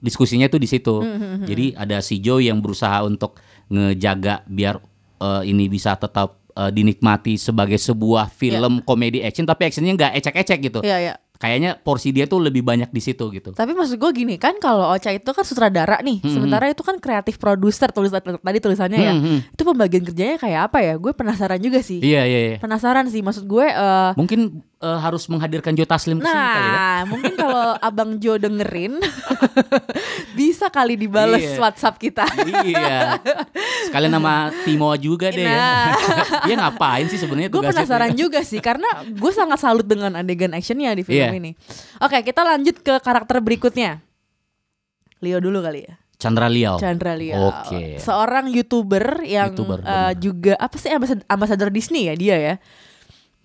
[0.04, 1.02] diskusinya tuh di situ.
[1.02, 1.48] Mm-hmm.
[1.48, 3.40] Jadi ada si Joe yang berusaha untuk
[3.72, 4.78] ngejaga biar
[5.24, 10.60] eh, ini bisa tetap eh, dinikmati sebagai sebuah film komedi action tapi actionnya nggak ecek-ecek
[10.70, 10.80] gitu.
[10.84, 13.52] Iya iya Kayaknya porsi dia tuh lebih banyak di situ gitu.
[13.56, 17.38] Tapi maksud gue gini kan kalau Ocha itu kan sutradara nih, sementara itu kan kreatif
[17.38, 19.14] produser tulis tadi tulisannya ya.
[19.14, 19.40] Hmm, hmm.
[19.56, 20.94] Itu pembagian kerjanya kayak apa ya?
[20.96, 22.00] Gue penasaran juga sih.
[22.00, 22.58] Iya iya iya.
[22.60, 26.72] Penasaran sih maksud gue eh Mungkin eh, harus menghadirkan Joe Taslim ke sini kali ya.
[26.72, 29.00] Nah, mungkin kalau Abang Jo dengerin
[30.40, 31.60] bisa kali dibales Iya.
[31.60, 32.26] WhatsApp kita.
[32.64, 33.20] iya.
[33.88, 35.56] Sekalian nama Timo juga deh ya.
[35.56, 35.88] Nah.
[36.48, 40.92] Dia ngapain sih sebenarnya Gue penasaran juga sih karena gue sangat salut dengan adegan actionnya
[40.92, 41.32] di film Iya.
[41.34, 41.52] ini.
[42.00, 44.04] Oke, kita lanjut ke karakter berikutnya.
[45.24, 45.96] Leo dulu kali ya.
[46.16, 46.80] Chandra Liao.
[46.80, 47.52] Chandra Leo.
[47.52, 48.00] Oke.
[48.00, 50.16] Seorang YouTuber yang YouTuber, benar.
[50.16, 52.56] juga apa sih ambasador, ambasador Disney ya dia ya.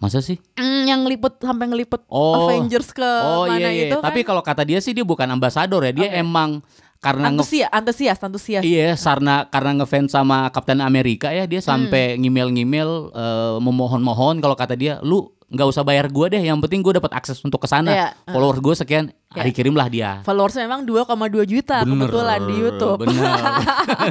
[0.00, 0.40] Masa sih?
[0.56, 2.48] Mm, yang liput sampai ngeliput Oh.
[2.48, 3.84] Avengers ke Oh mana iya iya.
[3.92, 5.92] itu Tapi kan kalau kata dia sih dia bukan ambasador ya.
[5.92, 6.64] Dia emang
[7.00, 8.62] karena nge antusias, antusias, antusias.
[8.64, 12.24] Iya, karena karena ngefans sama Kapten Amerika ya, dia sampai Hmm.
[12.24, 16.94] ngimel-ngimel eh, memohon-mohon kalau kata dia, lu nggak usah bayar gua deh, yang penting gue
[16.94, 17.90] dapat akses untuk ke sana.
[17.90, 19.46] Iya, Follower gue sekian, Iya.
[19.46, 20.10] hari kirimlah dia.
[20.20, 21.06] Followersnya memang 2,2
[21.46, 22.98] juta Bener, kebetulan di YouTube.
[22.98, 23.30] Bener.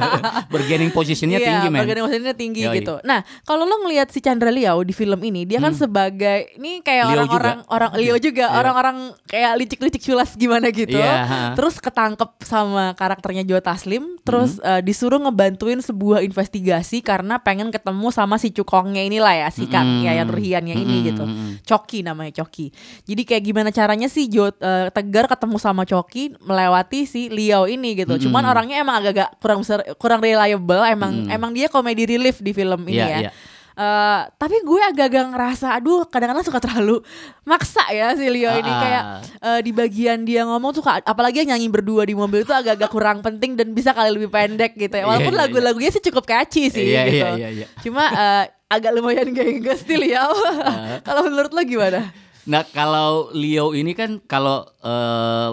[0.48, 1.78] Bergaining positionnya Iya, tinggi men.
[1.78, 2.76] bargaining positionnya tinggi Yoi.
[2.80, 2.94] gitu.
[3.02, 7.02] Nah, kalau lo ngelihat si Chandra Liao di film ini, dia kan sebagai ini kayak
[7.02, 7.12] Hmm.
[7.12, 8.56] Orang-orang orang Leo juga, Iya.
[8.56, 10.96] orang-orang kayak licik-licik culas gimana gitu.
[10.96, 11.40] Iya, ha.
[11.52, 14.68] Terus ketangkep sama karakternya Joe Taslim, terus Hmm.
[14.70, 19.84] eh, disuruh ngebantuin sebuah investigasi karena pengen ketemu sama si cukongnya inilah ya, si Kang
[20.00, 20.06] Mm-mm.
[20.06, 21.24] Yayan Ruhiannya ini Mm-mm, gitu.
[21.24, 21.50] mm-mm.
[21.62, 22.72] Coki namanya Coki.
[23.04, 27.98] Jadi kayak gimana caranya sih Joe eh, Tegar ketemu sama Coki melewati si Liao ini
[27.98, 28.14] gitu.
[28.14, 28.22] Mm-mm.
[28.22, 30.86] Cuman orangnya emang agak-agak kurang besar, kurang reliable.
[30.86, 33.18] Emang emang dia komedi relief di film ini Iya, ya.
[33.26, 33.32] iya.
[33.72, 37.00] Eh, tapi gue agak-agak ngerasa aduh kadang-kadang suka terlalu
[37.42, 38.78] maksa ya si Leo ini Ah, ah.
[38.78, 39.02] kayak
[39.40, 43.18] eh, di bagian dia ngomong tuh apalagi yang nyanyi berdua di mobil itu agak-agak kurang
[43.18, 45.42] penting dan bisa kali lebih pendek gitu ya Iya, walaupun iya, iya.
[45.48, 47.66] lagu-lagunya sih cukup catchy sih Iya, gitu iya, iya, iya.
[47.80, 51.00] cuma eh, agak lumayan gengges sih Leo Ah.
[51.06, 52.12] kalau menurut lo gimana?
[52.44, 55.50] Nah kalau Leo ini kan kalau eh,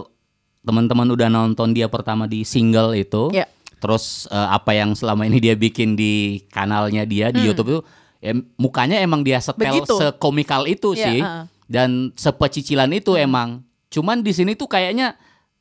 [0.62, 3.48] teman-teman udah nonton dia pertama di single itu, Iya.
[3.78, 7.80] terus eh, apa yang selama ini dia bikin di kanalnya dia di YouTube itu,
[8.20, 9.74] ya, mukanya emang dia setel Hmm.
[9.80, 9.96] Begitu.
[9.98, 11.44] sekomikal itu Iya, sih, heeh.
[11.66, 13.64] dan sepecicilan itu emang.
[13.88, 15.16] Cuman di sini tuh kayaknya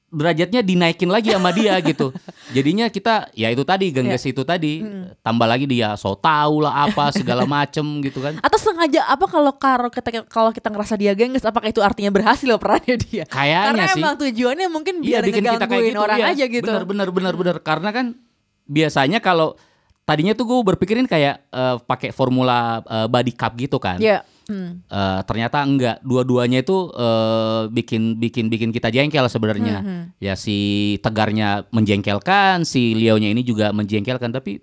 [0.07, 2.14] derajatnya dinaikin lagi sama dia gitu.
[2.51, 4.31] Jadinya kita ya itu tadi gengges Iya.
[4.33, 5.11] itu tadi, Hmm.
[5.19, 8.38] tambah lagi dia so tau lah apa segala macem gitu kan.
[8.38, 12.49] Atau sengaja apa kalau karo kita kalau kita ngerasa dia gengges apakah itu artinya berhasil
[12.62, 13.25] perannya dia?
[13.27, 14.01] Kayaknya Karena sih.
[14.01, 16.33] emang tujuannya mungkin biar Iya, bikin kita kayak gitu orang iya.
[16.33, 16.66] aja gitu.
[16.66, 18.07] Bener bener bener bener karena kan
[18.64, 19.59] biasanya kalau
[20.07, 23.99] tadinya tuh gue berpikirin kayak eh, pakai formula eh, body cup gitu kan.
[23.99, 24.23] Iya.
[24.47, 24.79] Hmm.
[24.87, 29.83] Eh, ternyata enggak dua-duanya itu eh, bikin bikin bikin kita jengkel sebenarnya.
[29.83, 30.57] Hmm, Ya si
[31.03, 34.62] tegarnya menjengkelkan, si Leonya ini juga menjengkelkan tapi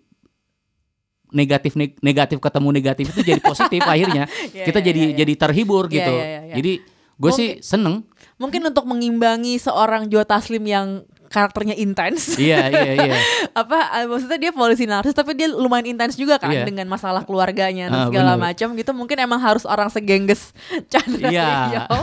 [1.33, 4.29] negatif neg- negatif ketemu negatif itu jadi positif akhirnya.
[4.53, 5.17] Iya, kita iya, jadi iya, iya.
[5.19, 6.13] jadi terhibur gitu.
[6.15, 6.55] iya, iya.
[6.55, 6.71] Jadi
[7.13, 8.07] gue sih seneng.
[8.39, 12.37] Mungkin untuk mengimbangi seorang Joe Taslim yang karakternya intens.
[12.37, 13.15] iya iya iya.
[13.55, 16.63] apa eh, maksudnya dia polisi narsis tapi dia lumayan intens juga kan Iya.
[16.63, 18.45] dengan masalah keluarganya Ah, dan segala bener.
[18.47, 20.53] macam gitu mungkin emang harus orang segengges
[20.91, 21.49] Chandra Iya.
[21.81, 21.99] Leo.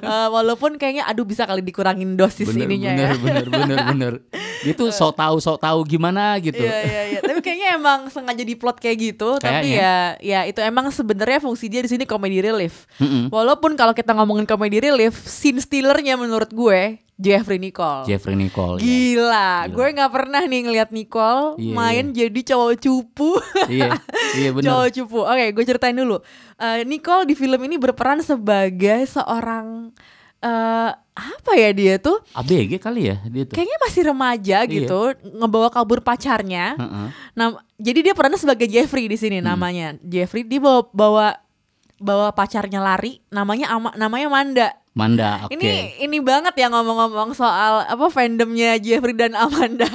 [0.00, 4.12] Eh, walaupun kayaknya aduh bisa kali dikurangin dosis bener, ininya bener, ya bener bener bener
[4.62, 7.20] Itu sok tahu sok tahu gimana gitu Iya iya iya.
[7.20, 9.36] Tapi kayaknya emang sengaja diplot kayak gitu.
[9.36, 12.88] Tapi ya ya itu emang sebenarnya fungsi dia di sini comedy relief.
[12.96, 13.28] Mm-mm.
[13.28, 18.04] Walaupun kalau kita ngomongin comedy relief, scene stealernya menurut gue Jeffrey Nicole.
[18.04, 18.82] Jeffrey Nicole ya.
[18.82, 23.30] Gila, gue nggak pernah nih ngeliat Nicole Iya, main jadi cowok cupu.
[23.68, 23.92] iya
[24.34, 25.20] iya bener cowok cupu.
[25.22, 26.16] Oke, gue ceritain dulu.
[26.56, 29.92] Eh, Nicole di film ini berperan sebagai seorang
[30.40, 32.16] eh apa ya dia tuh?
[32.32, 34.72] ABG kali ya dia tuh Kayaknya masih remaja Iya.
[34.72, 35.00] gitu,
[35.34, 36.74] ngebawa kabur pacarnya.
[36.74, 37.06] Heeh.
[37.34, 39.22] Nah, jadi dia perannya sebagai Jeffrey di Hmm.
[39.22, 40.00] sini namanya.
[40.00, 41.26] Jeffrey dia bawa bawa
[41.96, 44.68] bawa pacarnya lari, namanya ama, namanya Manda.
[44.90, 49.86] Manda oke Ini ini banget ya ngomong-ngomong soal apa fandomnya Jeffrey dan Amanda.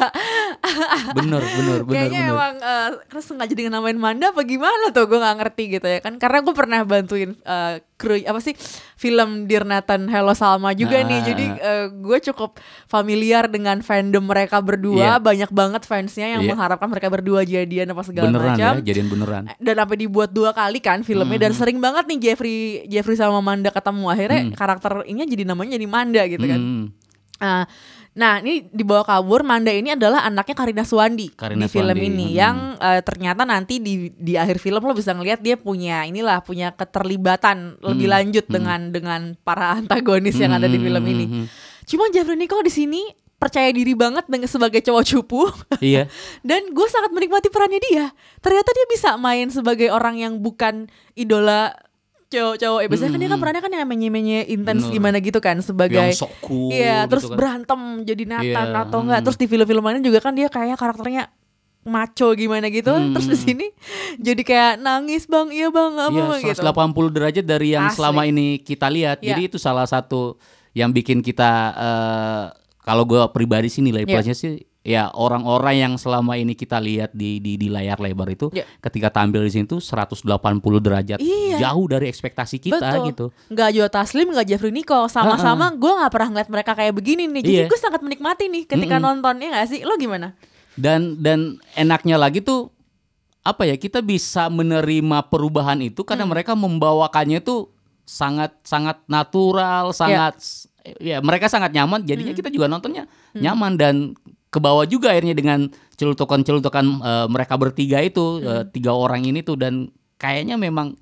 [1.14, 2.34] Bener bener bener Kayaknya bener.
[2.34, 5.06] emang eh, kan sengaja dengan namain Manda apa gimana tuh?
[5.06, 6.16] Gue nggak ngerti gitu ya kan.
[6.16, 8.54] Karena gue pernah bantuin eh, kru apa sih
[8.96, 11.16] film Dirnatan Hello Salma juga nih.
[11.16, 11.26] Ah.
[11.26, 14.98] jadi eh, gue cukup familiar dengan fandom mereka berdua.
[14.98, 15.14] Iya.
[15.18, 16.52] banyak banget fansnya yang Iya.
[16.52, 18.74] mengharapkan mereka berdua jadian apa segala beneran macam.
[18.78, 19.44] ya jadian beneran.
[19.58, 21.40] Dan sampai dibuat dua kali kan filmnya.
[21.40, 24.06] Dan sering banget nih Jeffrey Jeffrey sama Manda ketemu.
[24.08, 26.60] Akhirnya karakter ini jadi namanya jadi Manda gitu kan.
[26.60, 26.86] Hmm.
[27.36, 27.68] Ah,
[28.16, 32.28] nah ini dibawa kabur Manda ini adalah anaknya Karina Suwandi Karina di film Suwandi, ini
[32.32, 32.38] hmm.
[32.40, 36.72] yang eh, ternyata nanti di di akhir film lo bisa ngelihat dia punya inilah punya
[36.72, 41.26] keterlibatan lebih Hmm, lanjut dengan dengan para antagonis yang ada di film Hmm, ini.
[41.28, 41.48] hmm, hmm.
[41.86, 43.02] Cuma Jeffrey Nicole di sini
[43.36, 45.52] percaya diri banget dengan sebagai cowok cupu
[45.84, 46.08] iya
[46.40, 48.16] dan gue sangat menikmati perannya dia.
[48.40, 51.76] Ternyata dia bisa main sebagai orang yang bukan idola
[52.28, 52.80] cowok-cowok.
[52.80, 56.20] Ya, biasanya kan dia kan perannya kan yang menye-menye intens gimana gitu kan sebagai Yang
[56.20, 57.36] sok cool Iya, gitu terus kan.
[57.36, 59.18] berantem jadi Nathan Iya, atau enggak.
[59.18, 59.26] hmm.
[59.26, 61.24] Terus di film-film lainnya juga kan dia kayak karakternya
[61.86, 63.68] maco gimana gitu terus di sini
[64.18, 67.96] jadi kayak nangis bang iya bang apa Iya, gitu 180 derajat dari yang Asli.
[67.96, 69.22] selama ini kita lihat.
[69.22, 69.38] Iya.
[69.38, 70.42] Jadi itu salah satu
[70.74, 72.44] yang bikin kita eh,
[72.82, 74.12] kalau gue pribadi sih nilai Iya.
[74.12, 78.54] plusnya sih ya orang-orang yang selama ini kita lihat di di, di layar lebar itu
[78.54, 78.70] Iya.
[78.80, 80.22] ketika tampil di sini tuh 180
[80.78, 81.58] derajat Iya.
[81.60, 83.04] jauh dari ekspektasi kita Betul.
[83.10, 83.26] gitu.
[83.50, 87.42] Nggak Joe Taslim, nggak Jeffrey Nicole Sama-sama gue nggak pernah ngeliat mereka kayak begini nih
[87.42, 87.68] Jadi Iya.
[87.68, 89.06] gue sangat menikmati nih ketika Mm-mm.
[89.20, 89.82] nontonnya nggak sih?
[89.82, 90.38] Lo gimana?
[90.78, 92.70] Dan dan enaknya lagi tuh
[93.42, 96.34] apa ya kita bisa menerima perubahan itu karena Hmm.
[96.34, 100.38] mereka membawakannya tuh sangat sangat natural, sangat
[100.98, 102.38] ya mereka sangat nyaman jadinya Hmm.
[102.38, 103.96] kita juga nontonnya nyaman dan
[104.56, 108.64] ke bawah juga akhirnya dengan celutukan-celutukan eh, mereka bertiga itu Hmm.
[108.72, 110.96] tiga orang ini tuh dan kayaknya memang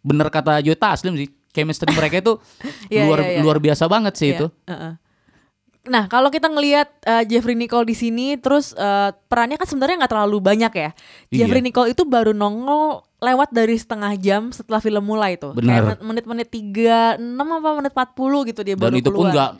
[0.00, 2.40] bener kata Jota Aslim sih chemistry mereka itu
[2.88, 3.40] Iya, luar iya, iya.
[3.44, 4.46] luar biasa banget sih Iya, itu.
[4.64, 4.92] heeh.
[5.80, 10.12] Nah, kalau kita ngelihat uh, Jeffrey Nicole di sini, terus uh, perannya kan sebenarnya nggak
[10.12, 10.90] terlalu banyak ya.
[11.32, 11.48] Iya.
[11.48, 15.52] Jeffrey Nicole itu baru nongol lewat dari setengah jam setelah film mulai tuh.
[15.52, 15.92] Benar.
[15.92, 19.32] Kayak menit-menit 36 apa menit 40 gitu dia Dan baru itu pun keluar.
[19.32, 19.50] nggak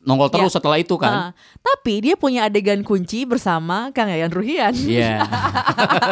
[0.00, 0.56] nongol terus Iya.
[0.56, 1.10] setelah itu kan.
[1.10, 4.70] Nah, tapi dia punya adegan kunci bersama Kang Yayan Ruhian.
[4.70, 5.22] Iya.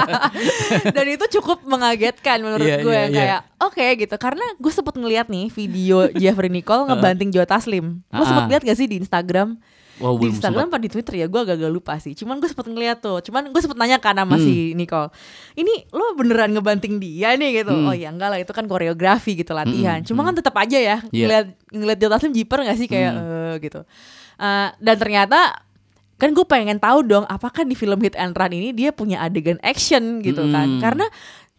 [0.91, 3.13] Dan itu cukup mengagetkan menurut Iya, gue iya, iya.
[3.13, 8.03] kayak oke gitu karena gue sempet ngeliat nih video Jeffrey Nicole ngebanting Joe Taslim.
[8.09, 8.51] Lo sempet Ah.
[8.51, 9.59] lihat gak sih di Instagram?
[10.03, 10.75] Wow, di Instagram sempat.
[10.75, 12.13] apa di Twitter ya gue agak-agak lupa sih.
[12.13, 13.23] Cuman gue sempet ngeliat tuh.
[13.23, 14.43] Cuman gue sempet nanya kan sama Hmm.
[14.43, 15.15] si Nicole.
[15.55, 17.71] Ini lo beneran ngebanting dia nih gitu?
[17.71, 17.87] Hmm.
[17.87, 19.99] Oh ya enggak lah itu kan koreografi gitu latihan.
[19.99, 21.23] Hmm, Cuma kan tetap aja ya Iya.
[21.23, 23.23] ngeliat ngeliat Joe Taslim jiper gak sih kayak Hmm.
[23.23, 23.81] eh gitu.
[24.37, 25.39] Eh, dan ternyata
[26.17, 29.59] kan gue pengen tahu dong apakah di film Hit and Run ini dia punya adegan
[29.61, 30.81] action gitu kan Mm.
[30.81, 31.07] karena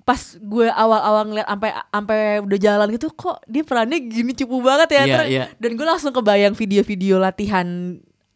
[0.01, 4.89] pas gue awal-awal ngeliat sampai sampai udah jalan gitu kok dia perannya gini cupu banget
[4.89, 5.45] ya Iya, Terus- iya.
[5.57, 7.67] dan gue langsung kebayang video-video latihan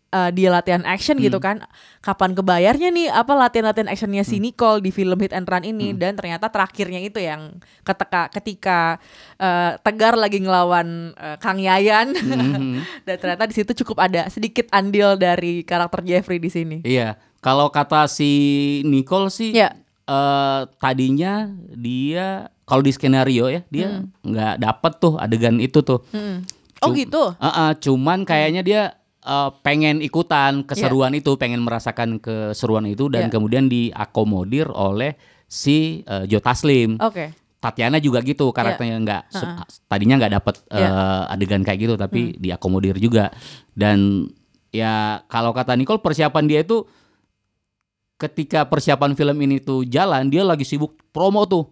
[0.09, 1.45] eh, dia latihan action gitu Hmm.
[1.45, 1.57] kan
[1.99, 5.97] kapan kebayarnya nih apa latihan-latihan actionnya si Nicole di film Hit and Run ini Hmm.
[5.97, 8.79] dan ternyata terakhirnya itu yang ketika ketika
[9.35, 12.79] eh, Tegar lagi ngelawan eh, Kang Yayan Mhm.
[13.05, 16.77] dan ternyata di situ cukup ada sedikit andil dari karakter Jeffrey di sini.
[16.81, 18.31] Iya, kalau kata si
[18.81, 19.75] Nicole sih Iya.
[20.03, 23.87] eh, tadinya dia kalau di skenario ya dia
[24.21, 25.99] nggak dapet tuh adegan itu tuh.
[26.09, 26.43] Hmm.
[26.79, 27.23] Oh Cum- gitu.
[27.33, 28.81] Eh, eh, cuman kayaknya dia
[29.27, 31.19] eh, pengen ikutan keseruan Iya.
[31.19, 33.31] itu, pengen merasakan keseruan itu dan Iya.
[33.33, 36.95] kemudian diakomodir oleh si eh, Joe Taslim.
[36.97, 37.35] Oke.
[37.57, 39.49] Tatiana juga gitu karakternya nggak se-
[39.85, 40.91] tadinya nggak dapet eh, Iya.
[41.27, 42.37] adegan kayak gitu tapi Hmm.
[42.39, 43.33] diakomodir juga
[43.73, 44.29] dan
[44.69, 46.85] ya kalau kata Nicole persiapan dia itu
[48.17, 51.65] ketika persiapan film ini tuh jalan dia lagi sibuk promo tuh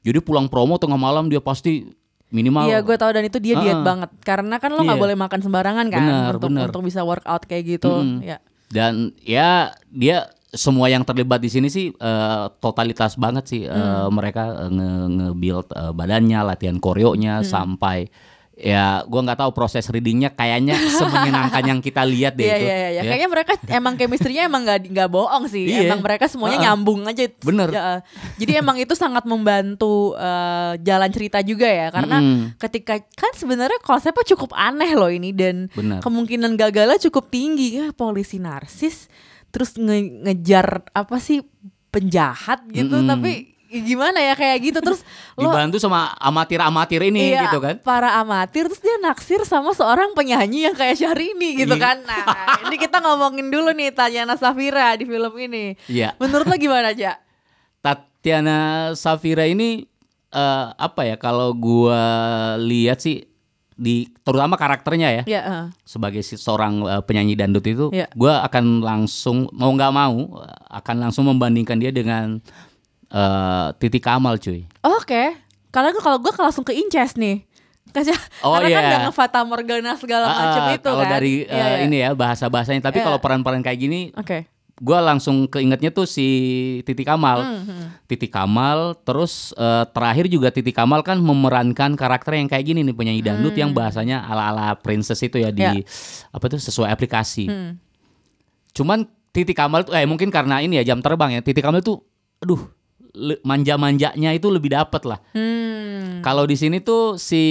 [0.00, 1.88] jadi pulang promo tengah malam dia pasti
[2.28, 3.84] minimal Iya, gue tahu dan itu dia diet Ah.
[3.84, 5.04] banget karena kan lo nggak Iya.
[5.04, 6.66] boleh makan sembarangan kan Benar, untuk benar.
[6.68, 7.90] untuk bisa workout kayak gitu.
[7.90, 8.20] Mm-mm.
[8.22, 8.38] Ya.
[8.68, 9.48] dan ya
[9.88, 14.12] dia semua yang terlibat di sini sih eh, totalitas banget sih eh, Hmm.
[14.12, 17.48] mereka eh, nge nge-build eh, badannya latihan koreonya Hmm.
[17.48, 18.12] sampai
[18.58, 22.74] ya gua nggak tahu proses readingnya kayaknya semenyenangkan yang kita lihat deh Iya itu iya
[22.74, 22.88] iya.
[22.90, 23.02] ya.
[23.06, 25.64] Kayaknya mereka emang chemistry-nya emang nggak nggak bohong sih.
[25.64, 25.86] Iya.
[25.86, 27.22] Emang mereka semuanya Ah, nyambung aja.
[27.38, 27.68] Bener.
[27.68, 28.02] Ya,
[28.36, 32.58] jadi emang itu sangat membantu eh, jalan cerita juga ya karena Mm-mm.
[32.58, 36.02] ketika kan sebenarnya konsepnya cukup aneh loh ini dan Benar.
[36.02, 39.06] kemungkinan gagalnya cukup tinggi ya polisi narsis
[39.48, 41.40] terus nge- ngejar apa sih
[41.88, 43.08] penjahat gitu Mm-mm.
[43.08, 45.04] tapi gimana ya kayak gitu terus
[45.36, 50.12] lo dibantu sama amatir-amatir ini Iya, gitu kan para amatir terus dia naksir sama seorang
[50.12, 51.84] penyanyi yang kayak Syahrini gitu Iya.
[51.84, 51.96] kan.
[52.02, 52.24] Nah,
[52.64, 55.76] ini kita ngomongin dulu nih Tanyana Safira di film ini.
[55.84, 56.16] Iya.
[56.16, 57.20] Menurut lo gimana, Ja?
[57.78, 58.58] Tatiana
[58.92, 59.84] Safira ini
[60.28, 62.00] eh, apa ya kalau gua
[62.58, 63.24] lihat sih
[63.78, 65.64] di terutama karakternya ya Ya, eh.
[65.82, 68.10] sebagai seorang eh, penyanyi dangdut itu, Iya.
[68.12, 72.42] gua akan langsung mau nggak mau akan langsung membandingkan dia dengan
[73.10, 74.64] eh, Titi Kamal, cuy.
[74.82, 75.36] Oke.
[75.68, 77.44] Karena gua- kalau gue langsung ke Inces nih.
[77.88, 78.84] Karena, Oh, karena kan iya.
[78.86, 81.10] udah ngefata Morgana segala macam Ah, itu kalau kan.
[81.10, 81.76] dari Iya, eh, iya.
[81.82, 83.06] ini ya bahasa bahasanya, tapi Iya.
[83.06, 84.44] kalau peran-peran kayak gini, Oke.
[84.78, 86.28] gua langsung keingetnya tuh si
[86.84, 87.40] Titi Kamal.
[87.40, 92.80] Hmm, Titi Kamal, terus eh, terakhir juga Titi Kamal kan memerankan karakter yang kayak gini
[92.82, 95.80] nih penyanyi dangdut yang bahasanya ala-ala princess itu ya di Hmm.
[95.80, 95.84] Ya.
[96.30, 97.48] apa tuh sesuai aplikasi.
[97.48, 97.80] Hmm.
[98.70, 101.40] Cuman Titi Kamal tuh eh mungkin karena ini ya jam terbang ya.
[101.40, 102.04] Titi Kamal tuh
[102.38, 102.68] aduh
[103.42, 105.18] manja-manjanya itu lebih dapet lah.
[105.32, 106.20] Hmm.
[106.20, 107.42] Kalau di sini tuh si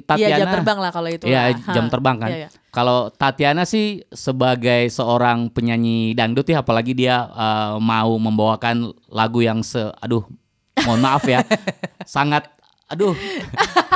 [0.00, 1.24] Iya Tatiana jam terbang lah kalau itu.
[1.26, 1.74] Iya, lah.
[1.74, 2.30] jam terbang kan.
[2.30, 2.48] Iya, iya.
[2.70, 9.62] Kalau Tatiana sih sebagai seorang penyanyi dangdut ya apalagi dia eh, mau membawakan lagu yang
[9.62, 10.26] se aduh
[10.82, 11.46] mohon maaf ya
[12.08, 12.50] sangat
[12.90, 13.14] aduh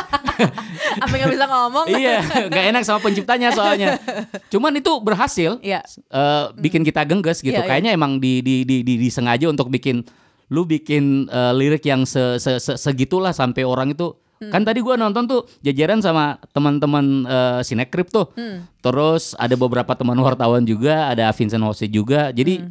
[0.99, 1.87] Sampai nggak bisa ngomong.
[2.01, 3.99] iya, nggak enak sama penciptanya soalnya.
[4.51, 5.83] Cuman itu berhasil Iya.
[6.11, 7.59] eh, bikin kita gengges gitu.
[7.59, 7.67] Iya.
[7.67, 10.03] Kayaknya emang di, di, di, di- disengaja untuk bikin
[10.49, 14.55] lu bikin eh, lirik yang se, se, se- segitulah sampai orang itu Hmm.
[14.55, 18.31] kan tadi gua nonton tuh jajaran sama teman-teman eh, Sinekrip tuh.
[18.33, 18.71] Hmm.
[18.79, 22.31] Terus ada beberapa teman wartawan juga, ada Vincent Hose juga.
[22.31, 22.71] Jadi Hmm.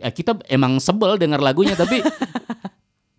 [0.00, 2.00] ya kita emang sebel dengar lagunya tapi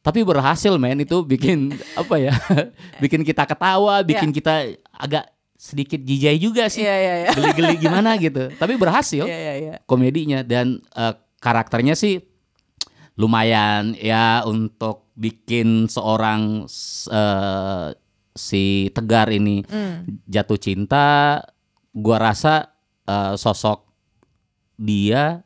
[0.02, 2.34] tapi berhasil men itu bikin apa ya
[3.04, 7.30] bikin kita ketawa bikin kita agak sedikit jijai juga sih Iya, iya, iya.
[7.32, 9.76] geli-geli gimana gitu tapi berhasil Iya, iya, iya.
[9.86, 12.20] komedinya dan eh, karakternya sih
[13.16, 16.66] lumayan ya untuk bikin seorang
[17.08, 17.88] eh,
[18.34, 20.10] si Tegar ini Hmm.
[20.26, 21.40] jatuh cinta
[21.92, 22.74] gua rasa
[23.06, 23.86] eh, sosok
[24.76, 25.46] dia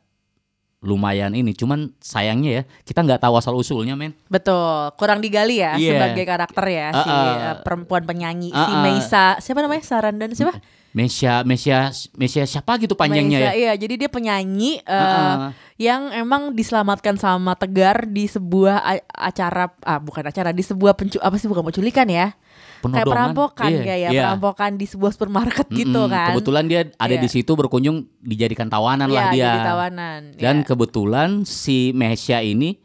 [0.78, 5.74] lumayan ini cuman sayangnya ya kita nggak tahu asal usulnya men Betul, kurang digali ya
[5.74, 5.90] Iya.
[5.90, 7.34] sebagai karakter ya si Uh-uh.
[7.34, 8.82] uh, perempuan penyanyi si Uh-uh.
[8.86, 9.34] Meisa.
[9.42, 9.82] Siapa namanya?
[9.82, 10.62] Sarandan siapa?
[10.90, 15.50] Mesia Mesia Mesia siapa gitu panjangnya Meisa, ya Iya, jadi dia penyanyi uh, Uh-uh.
[15.76, 21.36] yang emang diselamatkan sama Tegar di sebuah acara ah bukan acara di sebuah pencu apa
[21.36, 22.32] sih bukan penculikan ya.
[22.78, 23.10] Kayak Penodongan.
[23.10, 24.20] perampokan Iya, kayak ya, iya.
[24.22, 26.28] perampokan di sebuah supermarket gitu Mm-mm, kan.
[26.30, 27.20] kebetulan dia ada Iya.
[27.20, 30.20] di situ berkunjung dijadikan tawanan lah Iya, dia jadi tawanan.
[30.36, 30.64] dan iya.
[30.64, 32.78] kebetulan si Mesia ini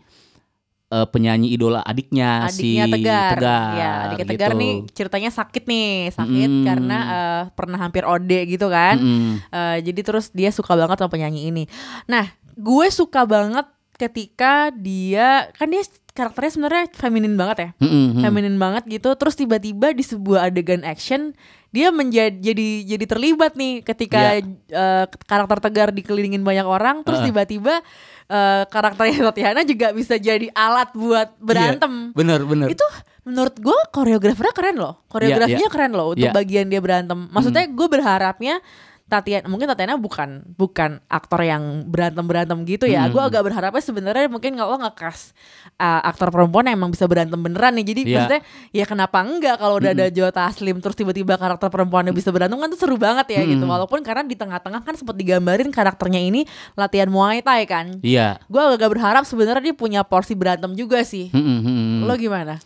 [0.94, 3.32] eh, penyanyi idola adiknya, adiknya si Tegar.
[3.34, 4.62] Tegar Ya, adiknya Tegar gitu.
[4.62, 6.64] nih ceritanya sakit nih, sakit Mm.
[6.64, 8.96] karena eh, pernah hampir OD gitu kan.
[8.96, 9.42] Mm-mm.
[9.44, 11.64] Eh, jadi terus dia suka banget sama penyanyi ini.
[12.06, 15.82] Nah, gue suka banget ketika dia kan dia
[16.14, 17.70] karakternya sebenarnya feminin banget ya.
[17.80, 18.22] Mm-mm.
[18.22, 19.10] Feminin banget gitu.
[19.14, 21.34] Terus tiba-tiba di sebuah adegan action
[21.74, 24.46] dia menjadi jadi jadi terlibat nih ketika Iya.
[24.70, 27.82] eh, karakter Tegar dikelilingin banyak orang terus tiba-tiba
[28.30, 32.12] eh, karakternya Tatiana juga bisa jadi alat buat berantem.
[32.12, 32.86] Iya, bener bener Itu
[33.24, 35.04] menurut gue koreografernya keren loh.
[35.08, 35.74] Koreografinya iya.
[35.74, 36.36] keren loh untuk Iya.
[36.36, 37.20] bagian dia berantem.
[37.32, 38.60] Maksudnya gue berharapnya
[39.14, 43.06] Tatiana mungkin Tatiana bukan bukan aktor yang berantem berantem gitu ya.
[43.06, 43.14] Hmm.
[43.14, 45.38] Gue agak berharapnya sebenarnya mungkin kalau ngekas
[45.78, 47.86] uh, aktor perempuan yang emang bisa berantem beneran nih.
[47.86, 48.16] Jadi Iya.
[48.18, 48.42] maksudnya
[48.74, 52.74] ya kenapa enggak kalau udah ada Joe Taslim terus tiba-tiba karakter perempuannya bisa berantem kan
[52.74, 53.62] tuh seru banget ya gitu.
[53.62, 58.02] Walaupun karena di tengah-tengah kan sempat digambarin karakternya ini latihan Muay Thai kan.
[58.02, 61.30] iya Gue agak berharap sebenarnya dia punya porsi berantem juga sih.
[61.30, 62.00] Mm-mm, mm-mm.
[62.08, 62.58] Lo gimana?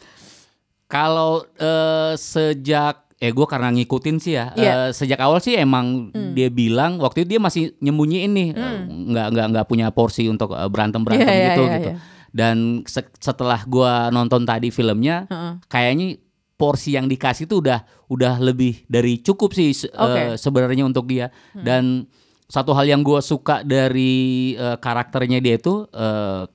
[0.88, 4.72] Kalau eh, sejak eh gue karena ngikutin sih ya Iya.
[4.80, 9.28] eh, sejak awal sih emang dia bilang waktu itu dia masih nyembunyiin nih eh, nggak
[9.32, 11.34] nggak nggak punya porsi untuk eh, berantem berantem Hmm.
[11.34, 11.98] Iya, iya, gitu iya, gitu iya.
[12.30, 15.54] dan se- setelah gua nonton tadi filmnya Heeh.
[15.66, 16.08] kayaknya
[16.54, 19.98] porsi yang dikasih tuh udah udah lebih dari cukup sih se- Oke.
[20.14, 20.30] Hmm.
[20.30, 22.06] eh, sebenarnya untuk dia dan
[22.46, 24.14] satu hal yang gua suka dari
[24.54, 26.46] eh, karakternya dia itu eh,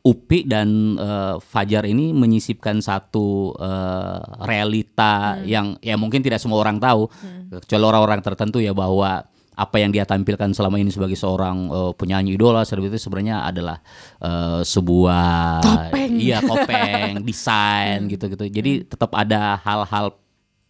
[0.00, 6.80] Upi dan eh, Fajar ini menyisipkan satu eh, realita yang ya mungkin tidak semua orang
[6.80, 7.10] tahu.
[7.50, 9.26] Kecuali orang-orang tertentu ya bahwa
[9.60, 13.76] apa yang dia tampilkan selama ini sebagai seorang eh, penyanyi idola seperti itu sebenarnya adalah
[14.22, 16.12] eh, sebuah Topeng.
[16.16, 18.48] iya topeng desain gitu-gitu.
[18.48, 20.16] Jadi tetap ada hal-hal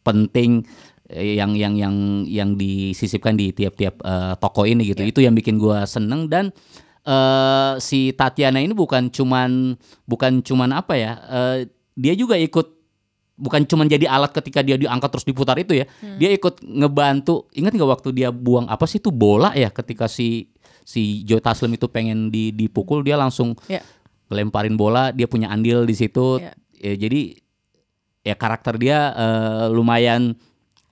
[0.03, 0.67] penting
[1.11, 1.95] yang yang yang
[2.27, 5.07] yang disisipkan di tiap-tiap eh, toko ini gitu.
[5.07, 6.51] Itu yang bikin gua seneng dan
[7.11, 9.75] eh si Tatiana ini bukan cuman
[10.07, 11.59] bukan cuman apa ya eh,
[11.93, 12.79] dia juga ikut
[13.35, 17.73] bukan cuman jadi alat ketika dia diangkat terus diputar itu ya dia ikut ngebantu ingat
[17.73, 20.53] nggak waktu dia buang apa sih itu bola ya ketika si
[20.85, 23.81] si Joe Taslim itu pengen di, dipukul dia langsung Ya.
[24.29, 26.53] lemparin bola dia punya andil di situ Ya.
[26.81, 27.37] Ya, jadi
[28.23, 30.37] ya karakter dia eh, lumayan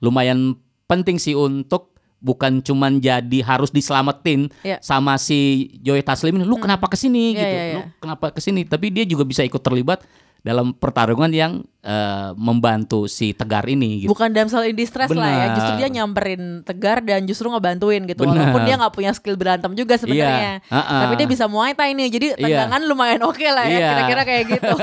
[0.00, 1.87] lumayan penting sih untuk
[2.18, 4.76] bukan cuman jadi harus diselamatin Ya.
[4.80, 7.94] sama si Joy Taslim ini lu kenapa ke sini Iya, gitu iya, lu iya.
[7.96, 10.02] kenapa ke sini tapi dia juga bisa ikut terlibat
[10.38, 11.52] dalam pertarungan yang
[11.82, 16.62] eh, membantu si Tegar ini gitu Bukan damsel in distress lah ya, justru dia nyamperin
[16.62, 18.22] Tegar dan justru ngebantuin gitu.
[18.22, 18.54] Benar.
[18.54, 21.00] Walaupun dia nggak punya skill berantem juga sebenarnya, Iya, uh-uh.
[21.04, 22.38] tapi dia bisa muay thai nih, jadi Iya.
[22.38, 23.88] tendangan lumayan oke lah ya, Iya.
[23.90, 24.74] kira-kira kayak gitu.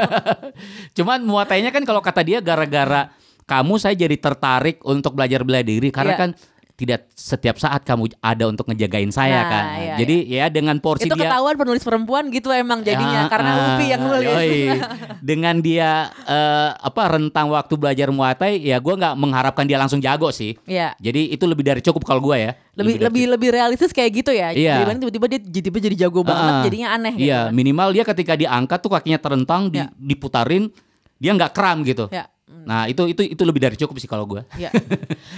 [1.01, 3.11] Cuman muatainya kan kalau kata dia gara-gara
[3.45, 6.19] kamu saya jadi tertarik untuk belajar bela diri karena Iya.
[6.19, 6.29] kan
[6.75, 9.65] tidak setiap saat kamu ada untuk ngejagain saya Nah, kan.
[9.79, 13.49] iya, jadi ya dengan porsi Itu dia ketahuan penulis perempuan gitu emang jadinya Ya, karena
[13.49, 14.27] ah, Upi yang nulis.
[14.27, 14.59] yoi.
[15.31, 15.89] Dengan dia
[16.21, 20.59] eh, apa rentang waktu belajar Muay Thai ya gua nggak mengharapkan dia langsung jago sih.
[20.63, 20.99] Iya.
[20.99, 22.51] Jadi itu lebih dari cukup kalau gua ya.
[22.75, 24.51] Lebih dari lebih lebih realistis kayak gitu ya.
[24.51, 24.83] Iya.
[24.83, 27.25] Dibanding tiba-tiba dia tiba-tiba jadi jago banget, Ah, jadinya aneh gitu.
[27.25, 27.55] Iya, kan.
[27.55, 29.87] minimal dia ketika diangkat tuh kakinya terentang, Ya.
[29.95, 30.67] diputarin,
[31.15, 32.11] dia nggak kram gitu.
[32.11, 32.27] Ya.
[32.65, 34.43] Nah itu itu itu lebih dari cukup sih kalau gua.
[34.57, 34.73] Ya.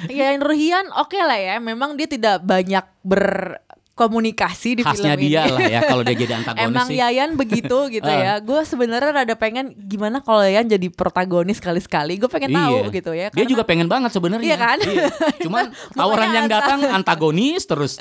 [0.10, 1.56] ya Nurhian oke lah ya.
[1.60, 3.60] Memang dia tidak banyak ber
[3.98, 5.34] komunikasi di Khasnya film ini.
[5.34, 7.02] dia lah ya kalau dia jadi antagonis Emang sih.
[7.02, 8.38] Yayan begitu gitu ya.
[8.40, 12.22] Gue sebenarnya rada pengen gimana kalau Yayan jadi protagonis sekali-sekali.
[12.22, 13.28] Gue pengen tahu gitu ya.
[13.28, 14.46] Dia karena- juga pengen banget sebenarnya.
[14.46, 14.78] Iya kan?
[15.46, 17.98] Cuman Mukanya tawaran yang datang antagonis terus.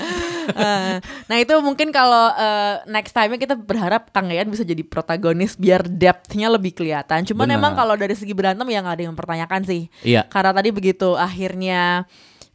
[0.47, 5.57] Eh, nah itu mungkin kalau eh, next time kita berharap Kang Yayan bisa jadi protagonis
[5.57, 7.25] biar depth-nya lebih kelihatan.
[7.25, 7.57] Cuman Benar.
[7.57, 9.89] emang kalau dari segi berantem ya nggak ada yang mempertanyakan sih.
[10.03, 10.29] Iya.
[10.29, 12.05] Karena tadi begitu akhirnya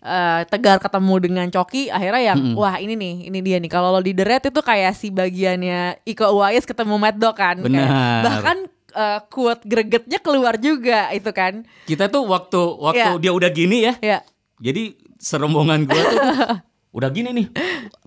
[0.02, 4.00] eh, Tegar ketemu dengan Coki akhirnya yang wah ini nih ini dia nih kalau lo
[4.00, 8.58] di The Red itu kayak si bagiannya Iko Uwais ketemu Mad Dog kan Kayak- bahkan
[8.92, 13.20] eh, quote gregetnya keluar juga itu kan Kita tuh waktu waktu Iya.
[13.20, 13.94] dia udah gini ya.
[14.00, 14.20] ya
[14.60, 16.20] Jadi serombongan gua tuh
[16.92, 17.48] udah gini nih.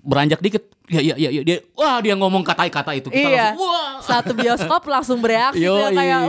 [0.05, 0.63] Beranjak dikit.
[0.85, 1.41] Ya ya ya, ya.
[1.41, 3.97] dia wah dia ngomong kata-kata itu kita iya langsung wah.
[4.05, 5.81] satu bioskop langsung bereaksi Yoi.
[5.81, 6.21] dia kayak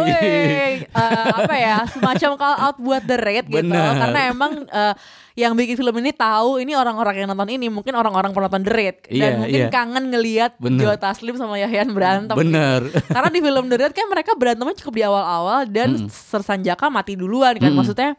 [0.96, 4.96] eh, apa ya semacam call out buat The Red gitu karena emang eh,
[5.36, 8.96] yang bikin film ini tahu ini orang-orang yang nonton ini mungkin orang-orang penonton The Red
[9.12, 9.68] dan Iya, mungkin iya.
[9.68, 10.52] kangen ngelihat.
[10.56, 12.88] Joe Taslim sama Yahyan berantem Bener.
[13.12, 17.60] karena di film The Red kan mereka berantemnya cukup di awal-awal dan Sersanjaka mati duluan
[17.60, 18.16] kan maksudnya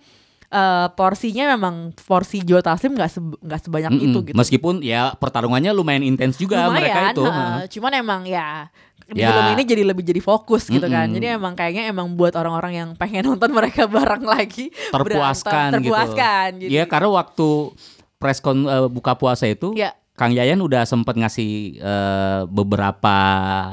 [0.47, 4.05] eh, porsinya memang porsi Joe Taslim nggak se- nggak sebanyak Mm-mm.
[4.07, 7.21] itu gitu Meskipun ya pertarungannya lumayan intens juga mereka itu.
[7.21, 7.67] heeh.
[7.69, 8.71] cuman emang ya
[9.07, 9.31] Ya.
[9.31, 11.07] film ini jadi lebih jadi fokus gitu kan.
[11.07, 11.15] Mm-mm.
[11.15, 16.47] Jadi emang kayaknya emang buat orang-orang yang pengen nonton mereka bareng lagi terpuaskan berantem, terpuaskan
[16.57, 16.63] gitu.
[16.67, 17.71] Jadi, Ya karena waktu
[18.17, 19.95] press con eh, buka puasa itu Ya.
[20.17, 23.15] Kang Yayan udah sempet ngasih eh, beberapa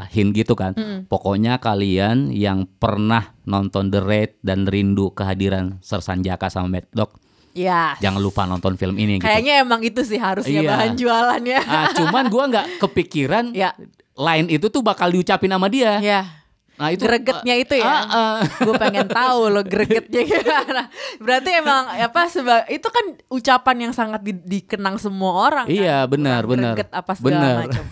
[0.06, 0.76] hint gitu kan.
[1.04, 7.16] Pokoknya kalian yang pernah nonton The Raid dan rindu kehadiran Sersan Jaka sama Mad Dog,
[7.52, 7.96] ya.
[7.96, 9.24] jangan lupa nonton film ini gitu.
[9.24, 10.70] Kayaknya emang itu sih harusnya Iya.
[10.70, 11.58] bahan jualannya.
[11.60, 13.72] Ah, cuman gua nggak kepikiran Ya.
[14.14, 15.96] line itu tuh bakal diucapin sama dia.
[15.98, 16.43] ya.
[16.74, 17.86] Nah itu Gregetnya itu ya.
[17.86, 18.36] Ah, ah.
[18.58, 20.90] Gue pengen tahu lo gregetnya gimana.
[21.16, 25.66] Berarti emang apa seba itu kan ucapan yang sangat di- dikenang semua orang.
[25.66, 25.72] kan?
[25.72, 26.74] Iya, benar, Bukan benar.
[26.74, 27.56] Greget apa segala Benar.
[27.62, 27.84] macam.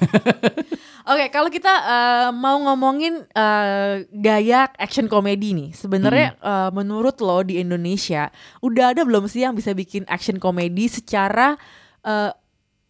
[1.04, 6.46] Oke, kalau kita eh, mau ngomongin eh, gaya action komedi nih, sebenarnya Hmm.
[6.46, 11.58] eh, menurut lo di Indonesia udah ada belum sih yang bisa bikin action komedi secara
[12.02, 12.30] eh,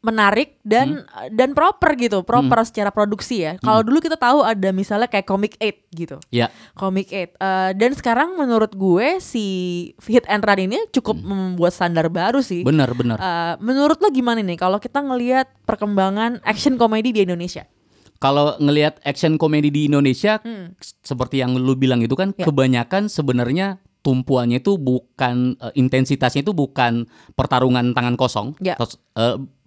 [0.02, 1.30] menarik dan Hmm.
[1.30, 3.54] dan proper gitu, proper secara produksi ya.
[3.56, 6.18] Kalau dulu kita tahu ada misalnya kayak Comic 8 gitu.
[6.28, 9.44] Ya, Comic 8 Eh, dan sekarang menurut gue si
[10.02, 12.60] Hit and Run ini cukup membuat standar baru sih.
[12.62, 13.16] benar benar.
[13.16, 17.62] Eh, menurut lo gimana nih kalau kita ngelihat perkembangan action komedi di Indonesia?
[18.18, 20.74] Kalau ngelihat action komedi di Indonesia Hmm.
[21.00, 22.42] seperti yang lu bilang itu kan Ya.
[22.44, 28.58] kebanyakan sebenarnya tumpuannya itu bukan eh, intensitasnya itu bukan pertarungan tangan kosong.
[28.58, 28.74] Ya.
[28.74, 28.98] Tos-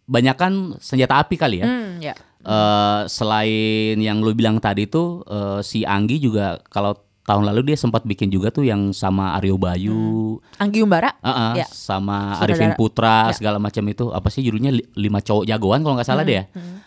[0.06, 1.66] banyakan senjata api kali ya.
[1.66, 2.14] Hmm, ya.
[2.40, 6.94] Eh, selain yang lu bilang tadi tuh eh, si Anggi juga kalau
[7.26, 11.10] tahun lalu dia sempat bikin juga tuh yang sama Aryo Bayu, Anggi Umbara?
[11.20, 11.66] Ah, ah, Ya.
[11.66, 12.54] sama Saudara.
[12.54, 13.34] Arifin Putra Ya.
[13.34, 16.46] segala macam itu apa sih judulnya Li- lima cowok jagoan kalau nggak salah deh ya.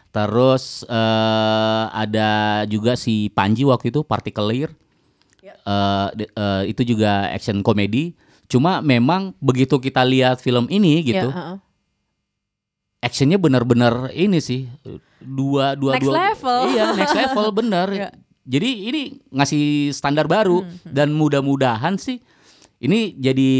[0.08, 2.30] Terus eh, ada
[2.64, 4.70] juga si Panji waktu itu Particular.
[5.42, 5.54] Ya.
[6.14, 8.14] De- eh, itu juga action komedi.
[8.46, 11.56] Cuma memang begitu kita lihat film ini gitu, Ya, heeh.
[12.98, 14.66] Actionnya benar-benar ini sih
[15.18, 16.14] dua dua Next dua.
[16.26, 16.60] level.
[16.68, 17.88] Iya next level bener.
[18.00, 18.08] Ya.
[18.48, 22.16] Jadi ini ngasih standar baru dan mudah-mudahan sih
[22.78, 23.50] ini jadi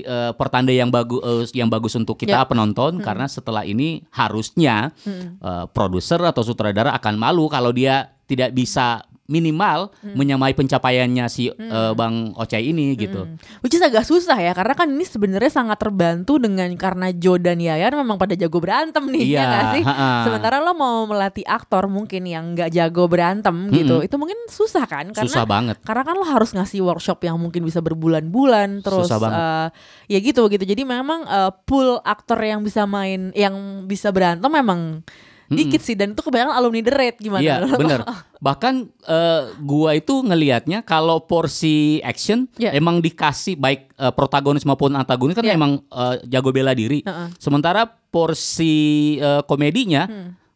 [0.00, 2.46] eh, pertanda yang bagus yang bagus untuk kita Ya.
[2.46, 9.02] penonton karena setelah ini harusnya eh, produser atau sutradara akan malu kalau dia tidak bisa
[9.26, 13.26] minimal menyamai pencapaiannya si eh, Bang Ocai ini gitu.
[13.60, 17.58] Which is agak susah ya karena kan ini sebenarnya sangat terbantu dengan karena Joe dan
[17.58, 19.82] Yayan memang pada jago berantem nih Iya, ya nggak sih.
[19.82, 20.10] ha-ha.
[20.24, 25.10] Sementara lo mau melatih aktor mungkin yang nggak jago berantem gitu, itu mungkin susah kan?
[25.10, 25.76] Karena Susah banget.
[25.82, 29.38] Karena kan lo harus ngasih workshop yang mungkin bisa berbulan-bulan terus Susah banget.
[29.38, 29.68] eh,
[30.14, 30.62] ya gitu gitu.
[30.62, 33.54] Jadi memang eh, pool aktor yang bisa main yang
[33.84, 35.02] bisa berantem memang
[35.46, 37.42] dikit sih dan itu kebanyakan alumni The Red gimana?
[37.42, 38.00] Iya bener
[38.36, 42.74] Bahkan eh, gua itu ngelihatnya kalau porsi action Iya.
[42.74, 45.54] emang dikasih baik eh, protagonis maupun antagonis kan Iya.
[45.54, 47.06] emang eh, jago bela diri.
[47.06, 47.28] Heeh.
[47.38, 48.74] Sementara porsi
[49.16, 50.06] eh, komedinya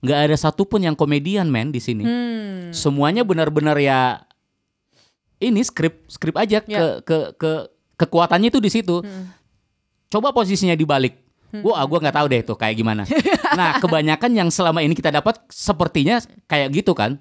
[0.01, 2.03] nggak ada satupun yang komedian men di sini.
[2.03, 2.73] Hmm.
[2.73, 4.25] Semuanya benar-benar ya
[5.39, 7.01] ini skrip skrip aja ke Iya.
[7.01, 7.51] ke ke
[7.97, 9.01] kekuatannya itu di situ.
[10.11, 11.30] Coba posisinya dibalik.
[11.51, 13.03] Wah, gua nggak tahu deh tuh kayak gimana.
[13.59, 17.19] nah, kebanyakan yang selama ini kita dapat sepertinya kayak gitu kan.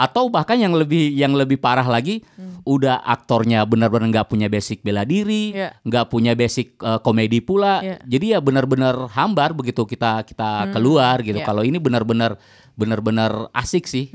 [0.00, 2.24] Atau bahkan yang lebih yang lebih parah lagi,
[2.64, 5.76] udah aktornya benar-benar nggak punya basic bela diri, Iya.
[5.84, 7.84] nggak punya basic eh, komedi pula.
[7.84, 7.96] Iya.
[8.08, 11.36] Jadi ya benar-benar hambar begitu kita kita keluar gitu.
[11.36, 11.44] Iya.
[11.44, 12.40] Kalau ini benar-benar
[12.80, 14.08] benar-benar asik sih.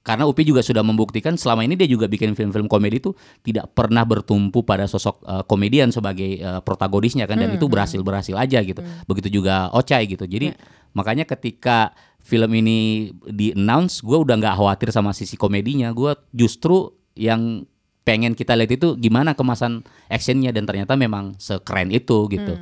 [0.00, 3.12] Karena Upi juga sudah membuktikan selama ini dia juga bikin film-film komedi itu
[3.44, 8.32] tidak pernah bertumpu pada sosok eh, komedian sebagai eh, protagonisnya kan dan itu berhasil berhasil
[8.32, 8.80] aja gitu.
[9.04, 10.24] Begitu juga Ocai gitu.
[10.24, 10.56] Jadi
[10.96, 15.92] makanya ketika film ini di announce, gue udah nggak khawatir sama sisi komedinya.
[15.92, 17.68] Gue justru yang
[18.04, 22.56] pengen kita lihat itu gimana kemasan actionnya dan ternyata memang sekeren itu gitu.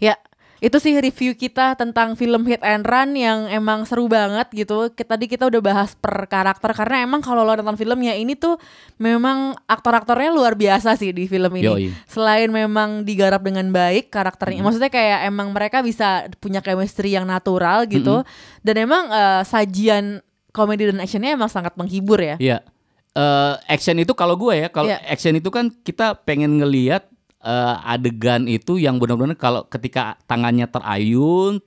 [0.00, 0.16] Ya,
[0.60, 4.92] itu sih review kita tentang film Hit and Run yang emang seru banget gitu.
[4.92, 8.60] Kita- Tadi kita udah bahas per karakter karena emang kalau lo nonton filmnya ini tuh
[8.96, 11.66] memang aktor-aktornya luar biasa sih di film ini.
[11.66, 11.84] Yoi.
[12.06, 17.84] Selain memang digarap dengan baik karakternya, maksudnya kayak emang mereka bisa punya chemistry yang natural
[17.84, 18.22] gitu.
[18.62, 22.38] Dan emang eh, sajian komedi dan actionnya emang sangat menghibur ya.
[22.38, 22.62] Iya.
[23.10, 25.02] Eh, action itu kalau gue ya, kalau Iya.
[25.10, 27.09] action itu kan kita pengen ngelihat
[27.40, 31.60] eh, adegan itu yang benar-benar kalau ketika tangannya terayun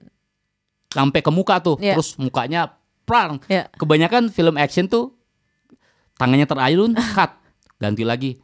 [0.89, 1.97] sampai ke muka tuh, Iya.
[1.97, 3.41] terus mukanya prang.
[3.49, 3.67] Iya.
[3.75, 5.17] Kebanyakan film action tuh
[6.15, 7.33] tangannya terayun, cut,
[7.81, 8.37] ganti lagi.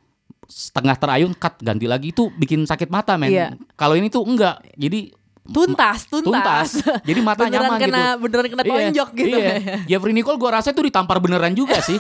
[0.50, 3.30] Setengah terayun, cut, ganti lagi itu bikin sakit mata, men.
[3.30, 3.48] Iya.
[3.78, 4.66] Kalau ini tuh enggak.
[4.74, 5.14] Jadi
[5.50, 6.26] Tuntas, tuntas.
[6.26, 6.70] tuntas.
[7.02, 8.22] Jadi mata beneran nyaman kena, gitu.
[8.22, 9.38] Beneran kena Iya, tonjok gitu.
[9.38, 9.54] Iya.
[9.86, 11.98] Jeffrey Nicole gue rasa itu ditampar beneran juga sih.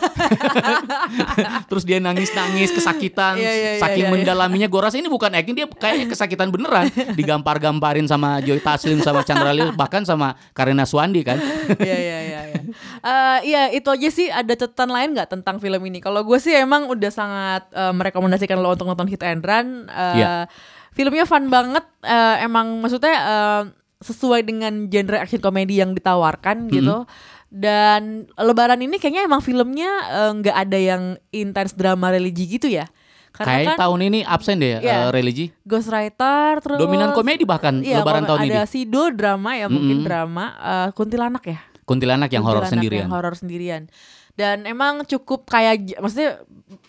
[1.69, 4.13] Terus dia nangis-nangis kesakitan, Iya, iya, iya, saking iya, iya.
[4.13, 6.87] mendalaminya gue rasa ini bukan acting dia kayaknya kesakitan beneran.
[7.13, 11.37] Digampar-gamparin sama Joy Taslim sama Chandra Lil bahkan sama Karina Swandi kan.
[11.79, 12.41] Iya iya iya.
[12.45, 12.57] Iya
[12.99, 14.27] Eh, iya, itu aja sih.
[14.29, 15.97] Ada catatan lain nggak tentang film ini?
[15.97, 19.89] Kalau gue sih emang udah sangat eh, merekomendasikan lo untuk nonton Hit and Run.
[19.89, 20.45] Eh, Iya.
[20.91, 21.85] Filmnya fun banget.
[22.01, 23.63] Eh, emang maksudnya eh,
[23.99, 27.03] sesuai dengan genre action komedi yang ditawarkan gitu.
[27.49, 32.85] Dan Lebaran ini kayaknya emang filmnya eh, nggak ada yang intens drama religi gitu ya.
[33.29, 35.07] Kayak kan tahun ini absen deh Iya.
[35.07, 35.53] eh, religi.
[35.63, 38.51] Ghostwriter terus Dominan komedi bahkan Iya, Lebaran tahun ini.
[38.51, 40.05] ada Sido drama ya mungkin Mm-mm.
[40.05, 41.59] drama eh, kuntilanak ya.
[41.85, 43.05] Kuntilanak yang horor sendirian.
[43.05, 43.81] Yang horor sendirian.
[44.39, 46.39] Dan emang cukup kayak maksudnya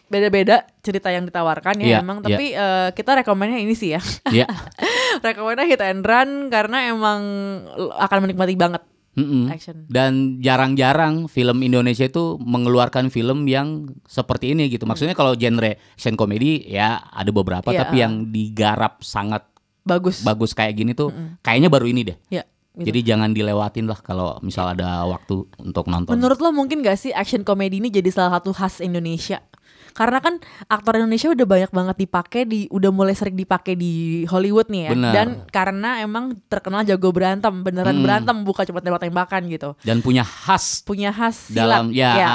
[0.07, 2.27] beda-beda cerita yang ditawarkan ya Iya, emang iya.
[2.27, 4.01] tapi eh, kita rekomennya ini sih ya.
[4.31, 4.47] Iya.
[5.27, 7.21] rekomennya hit and run karena emang
[7.99, 9.51] akan menikmati banget Mm-mm.
[9.51, 9.91] action.
[9.91, 14.87] Dan jarang-jarang film Indonesia itu mengeluarkan film yang seperti ini gitu.
[14.87, 17.83] Maksudnya kalau genre action komedi ya ada beberapa Iya.
[17.83, 19.43] tapi yang digarap sangat
[19.81, 20.23] Bagus.
[20.23, 22.17] bagus kayak gini tuh kayaknya baru ini deh.
[22.31, 22.47] Ya.
[22.73, 22.87] Gitu.
[22.87, 26.15] Jadi jangan dilewatin lah kalau misal ada waktu untuk nonton.
[26.15, 29.43] Menurut lo mungkin gak sih action komedi ini jadi salah satu khas Indonesia?
[29.91, 34.71] Karena kan aktor Indonesia udah banyak banget dipakai di udah mulai sering dipakai di Hollywood
[34.71, 34.91] nih ya.
[34.95, 35.13] Benar.
[35.13, 38.05] Dan karena emang terkenal jago berantem, beneran Hmm.
[38.07, 39.75] berantem bukan cuma tembak-tembakan gitu.
[39.83, 41.59] Dan punya khas Punya khas silat.
[41.83, 42.31] dalam ya, Ya.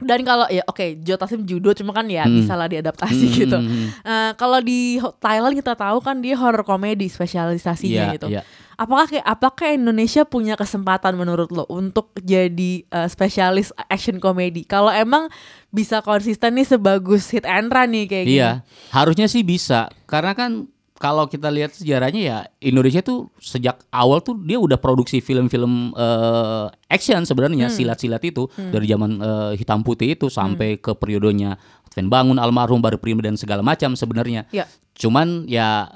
[0.00, 2.36] Dan kalau ya oke, Joe Taslim judo cuma kan ya Hmm.
[2.36, 3.58] bisa lah diadaptasi Hmm, gitu.
[4.02, 8.26] Eh, kalau di Thailand kita tahu kan dia horror komedi spesialisasinya Iya, gitu.
[8.28, 8.42] iya.
[8.74, 14.64] Apakah kayak apakah Indonesia punya kesempatan menurut lo untuk jadi eh, spesialis action komedi?
[14.64, 15.28] Kalau emang
[15.68, 18.40] bisa konsisten nih sebagus hit and run nih kayak gini.
[18.40, 18.50] Iya,
[18.88, 19.92] harusnya sih bisa.
[20.04, 20.64] Karena kan
[21.00, 26.66] kalau kita lihat sejarahnya ya Indonesia tuh sejak awal tuh dia udah produksi film-film eh,
[26.92, 27.74] action sebenarnya Hmm.
[27.74, 31.56] silat-silat itu dari zaman eh, hitam putih itu sampai ke periodenya
[31.88, 34.44] Advent Bangun, almarhum Baru Prima dan segala macam sebenarnya.
[34.52, 34.68] Iya.
[34.94, 35.88] Cuman ya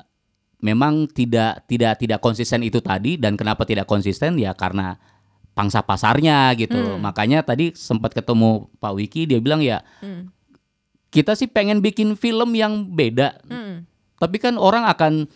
[0.65, 4.97] memang tidak tidak tidak konsisten itu tadi dan kenapa tidak konsisten ya karena
[5.53, 6.81] pangsa pasarnya gitu.
[6.81, 7.05] Hmm.
[7.05, 9.85] Makanya tadi sempat ketemu Pak Wiki dia bilang ya
[11.13, 13.39] kita sih pengen bikin film yang beda.
[13.47, 13.85] Hmm.
[14.17, 15.27] Tapi kan orang akan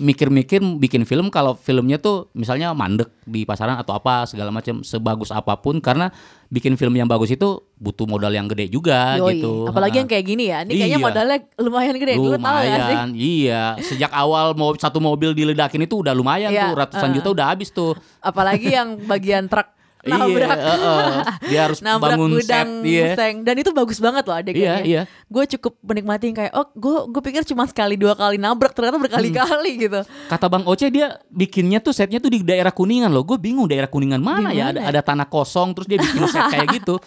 [0.00, 5.28] mikir-mikir bikin film kalau filmnya tuh misalnya mandek di pasaran atau apa segala macam sebagus
[5.30, 6.08] apa pun karena
[6.48, 9.38] bikin film yang bagus itu butuh modal yang gede juga Yoi.
[9.38, 9.68] gitu.
[9.68, 10.64] Apalagi yang kayak gini ya.
[10.64, 11.06] Ini kayaknya Iya.
[11.06, 12.14] modalnya lumayan gede.
[12.18, 12.72] Dulu tahu gak sih?
[12.72, 13.62] Lumayan, iya.
[13.78, 17.14] Sejak awal mau satu mobil diledakin itu udah lumayan Iya, tuh, ratusan eh.
[17.20, 17.92] juta udah habis tuh.
[18.18, 19.68] Apalagi yang bagian truk
[20.02, 20.50] nabrak.
[20.50, 21.10] Iya, heeh.
[21.46, 23.06] dia harus nabrak bangun gudang set, iya.
[23.14, 24.82] seng dan itu bagus banget loh adegannya.
[24.82, 25.02] Iya, iya.
[25.30, 29.70] Gue cukup menikmati kayak oh gue gue pikir cuma sekali dua kali nabrak ternyata berkali-kali
[29.72, 29.82] Hmm.
[29.88, 30.00] gitu.
[30.26, 33.22] Kata Bang Oce dia bikinnya tuh setnya tuh di daerah Kuningan loh.
[33.22, 34.74] Gue bingung daerah Kuningan mana Di ya?
[34.74, 36.98] Ada, ada tanah kosong terus dia bikin set kayak gitu.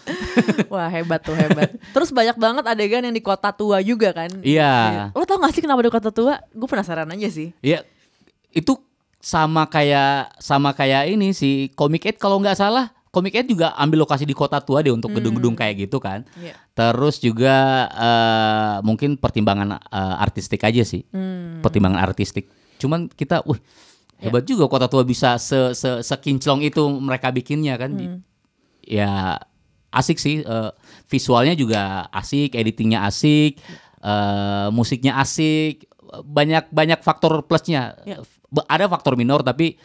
[0.72, 1.76] Wah hebat tuh hebat.
[1.92, 4.32] Terus banyak banget adegan yang di kota tua juga kan.
[4.40, 5.12] Iya.
[5.12, 6.40] Lo tau gak sih kenapa di kota tua?
[6.50, 7.52] Gue penasaran aja sih.
[7.60, 7.84] Ya
[8.56, 8.72] itu
[9.26, 14.06] sama kayak sama kayak ini si Comic 8 kalau nggak salah Comic 8 juga ambil
[14.06, 16.22] lokasi di kota tua deh untuk gedung-gedung kayak gitu kan.
[16.38, 16.54] Iya.
[16.76, 21.02] Terus juga eh, mungkin pertimbangan eh, artistik aja sih.
[21.10, 21.58] Hmm.
[21.58, 22.46] Pertimbangan artistik.
[22.78, 23.58] Cuman kita, wih
[24.20, 27.96] hebat juga kota tua bisa se, se sekinclong itu mereka bikinnya kan.
[27.96, 28.20] Hmm.
[28.84, 29.40] Ya
[29.90, 30.44] asik sih.
[30.44, 30.70] eh,
[31.08, 33.58] visualnya juga asik, editingnya asik,
[34.06, 35.88] eh, musiknya asik.
[36.20, 37.96] Banyak banyak faktor plusnya.
[38.04, 38.20] Ya.
[38.64, 39.76] Ada faktor minor tapi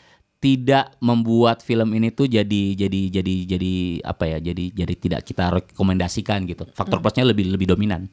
[0.42, 5.54] tidak membuat film ini tuh jadi jadi jadi jadi apa ya jadi jadi tidak kita
[5.54, 6.66] rekomendasikan gitu.
[6.74, 8.08] Faktor plusnya lebih lebih dominan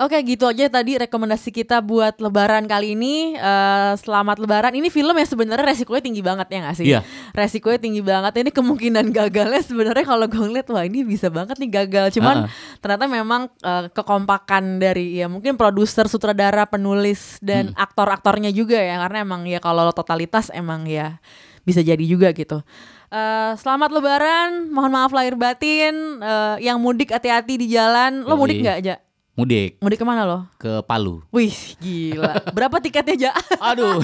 [0.00, 3.36] Oke gitu aja tadi rekomendasi kita buat lebaran kali ini.
[3.36, 4.72] Eh, Selamat lebaran.
[4.72, 6.86] Ini film yang sebenarnya resikonya tinggi banget ya gak sih?
[6.88, 7.00] Iya.
[7.36, 8.32] Resikonya tinggi banget.
[8.40, 12.16] Ini kemungkinan gagalnya sebenarnya kalau gue ngeliat Wah ini bisa banget nih gagal.
[12.16, 12.78] Cuman Ha-ha.
[12.80, 18.96] ternyata memang eh, kekompakan dari ya mungkin produser, sutradara, penulis Dan aktor-aktornya juga ya.
[19.04, 21.20] Karena emang ya kalau totalitas emang ya
[21.66, 22.64] bisa jadi juga gitu.
[23.10, 26.22] Eh, selamat lebaran, mohon maaf lahir batin.
[26.24, 28.24] Eh, Yang mudik hati-hati di jalan.
[28.24, 28.96] Lo mudik gak aja?
[29.40, 29.70] Mudik.
[29.78, 30.38] Mudik ke mana lo?
[30.54, 31.24] ke Palu.
[31.30, 32.44] Wih gila.
[32.50, 33.32] Berapa tiketnya Ja?
[33.70, 33.98] aduh.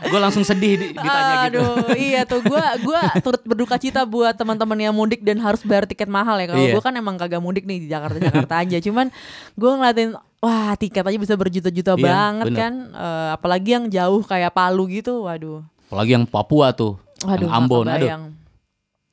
[0.00, 1.60] Gue langsung sedih di- ditanya gitu.
[1.60, 2.40] Aduh iya tuh.
[2.40, 6.48] Gue gua turut berduka cita buat teman-teman yang mudik dan harus bayar tiket mahal ya.
[6.48, 6.72] Kalau Iya.
[6.72, 8.78] gue kan emang kagak mudik nih di Jakarta-Jakarta aja.
[8.80, 9.12] Cuman
[9.52, 12.58] gue ngeliatin Wah tiket aja bisa berjuta-juta Iya, banget bener.
[12.58, 12.72] kan.
[12.88, 15.66] Eh, Apalagi yang jauh kayak Palu gitu Waduh.
[15.86, 16.94] Apalagi yang Papua tuh.
[17.20, 17.98] Waduh yang Ambon aduh.
[17.98, 18.24] kebayang.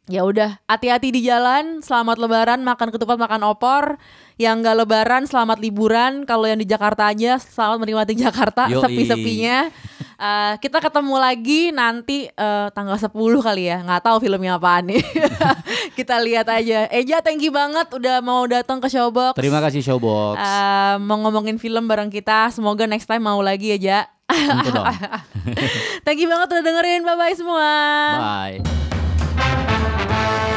[0.06, 1.82] Ya udah, hati-hati di jalan.
[1.82, 3.98] Selamat lebaran, makan ketupat, makan opor.
[4.38, 6.30] Yang nggak lebaran, selamat liburan.
[6.30, 8.86] Kalau yang di Jakarta aja, selamat menikmati Jakarta Yoi.
[8.86, 9.74] sepi-sepinya.
[10.16, 13.82] Eh, kita ketemu lagi nanti eh, tanggal 10 kali ya.
[13.82, 15.02] Nggak tahu filmnya apaan nih.
[15.98, 16.86] kita lihat aja.
[16.94, 19.34] Eja, thank you banget udah mau datang ke Showbox.
[19.34, 22.54] terima kasih Showbox Eh, mau ngomongin film bareng kita.
[22.54, 24.06] Semoga next time mau lagi Ja.
[24.30, 24.86] Tentu dong
[26.06, 27.02] Thank you banget udah dengerin.
[27.02, 27.74] Bye-bye semua.
[28.22, 28.95] bye
[30.26, 30.55] Bye.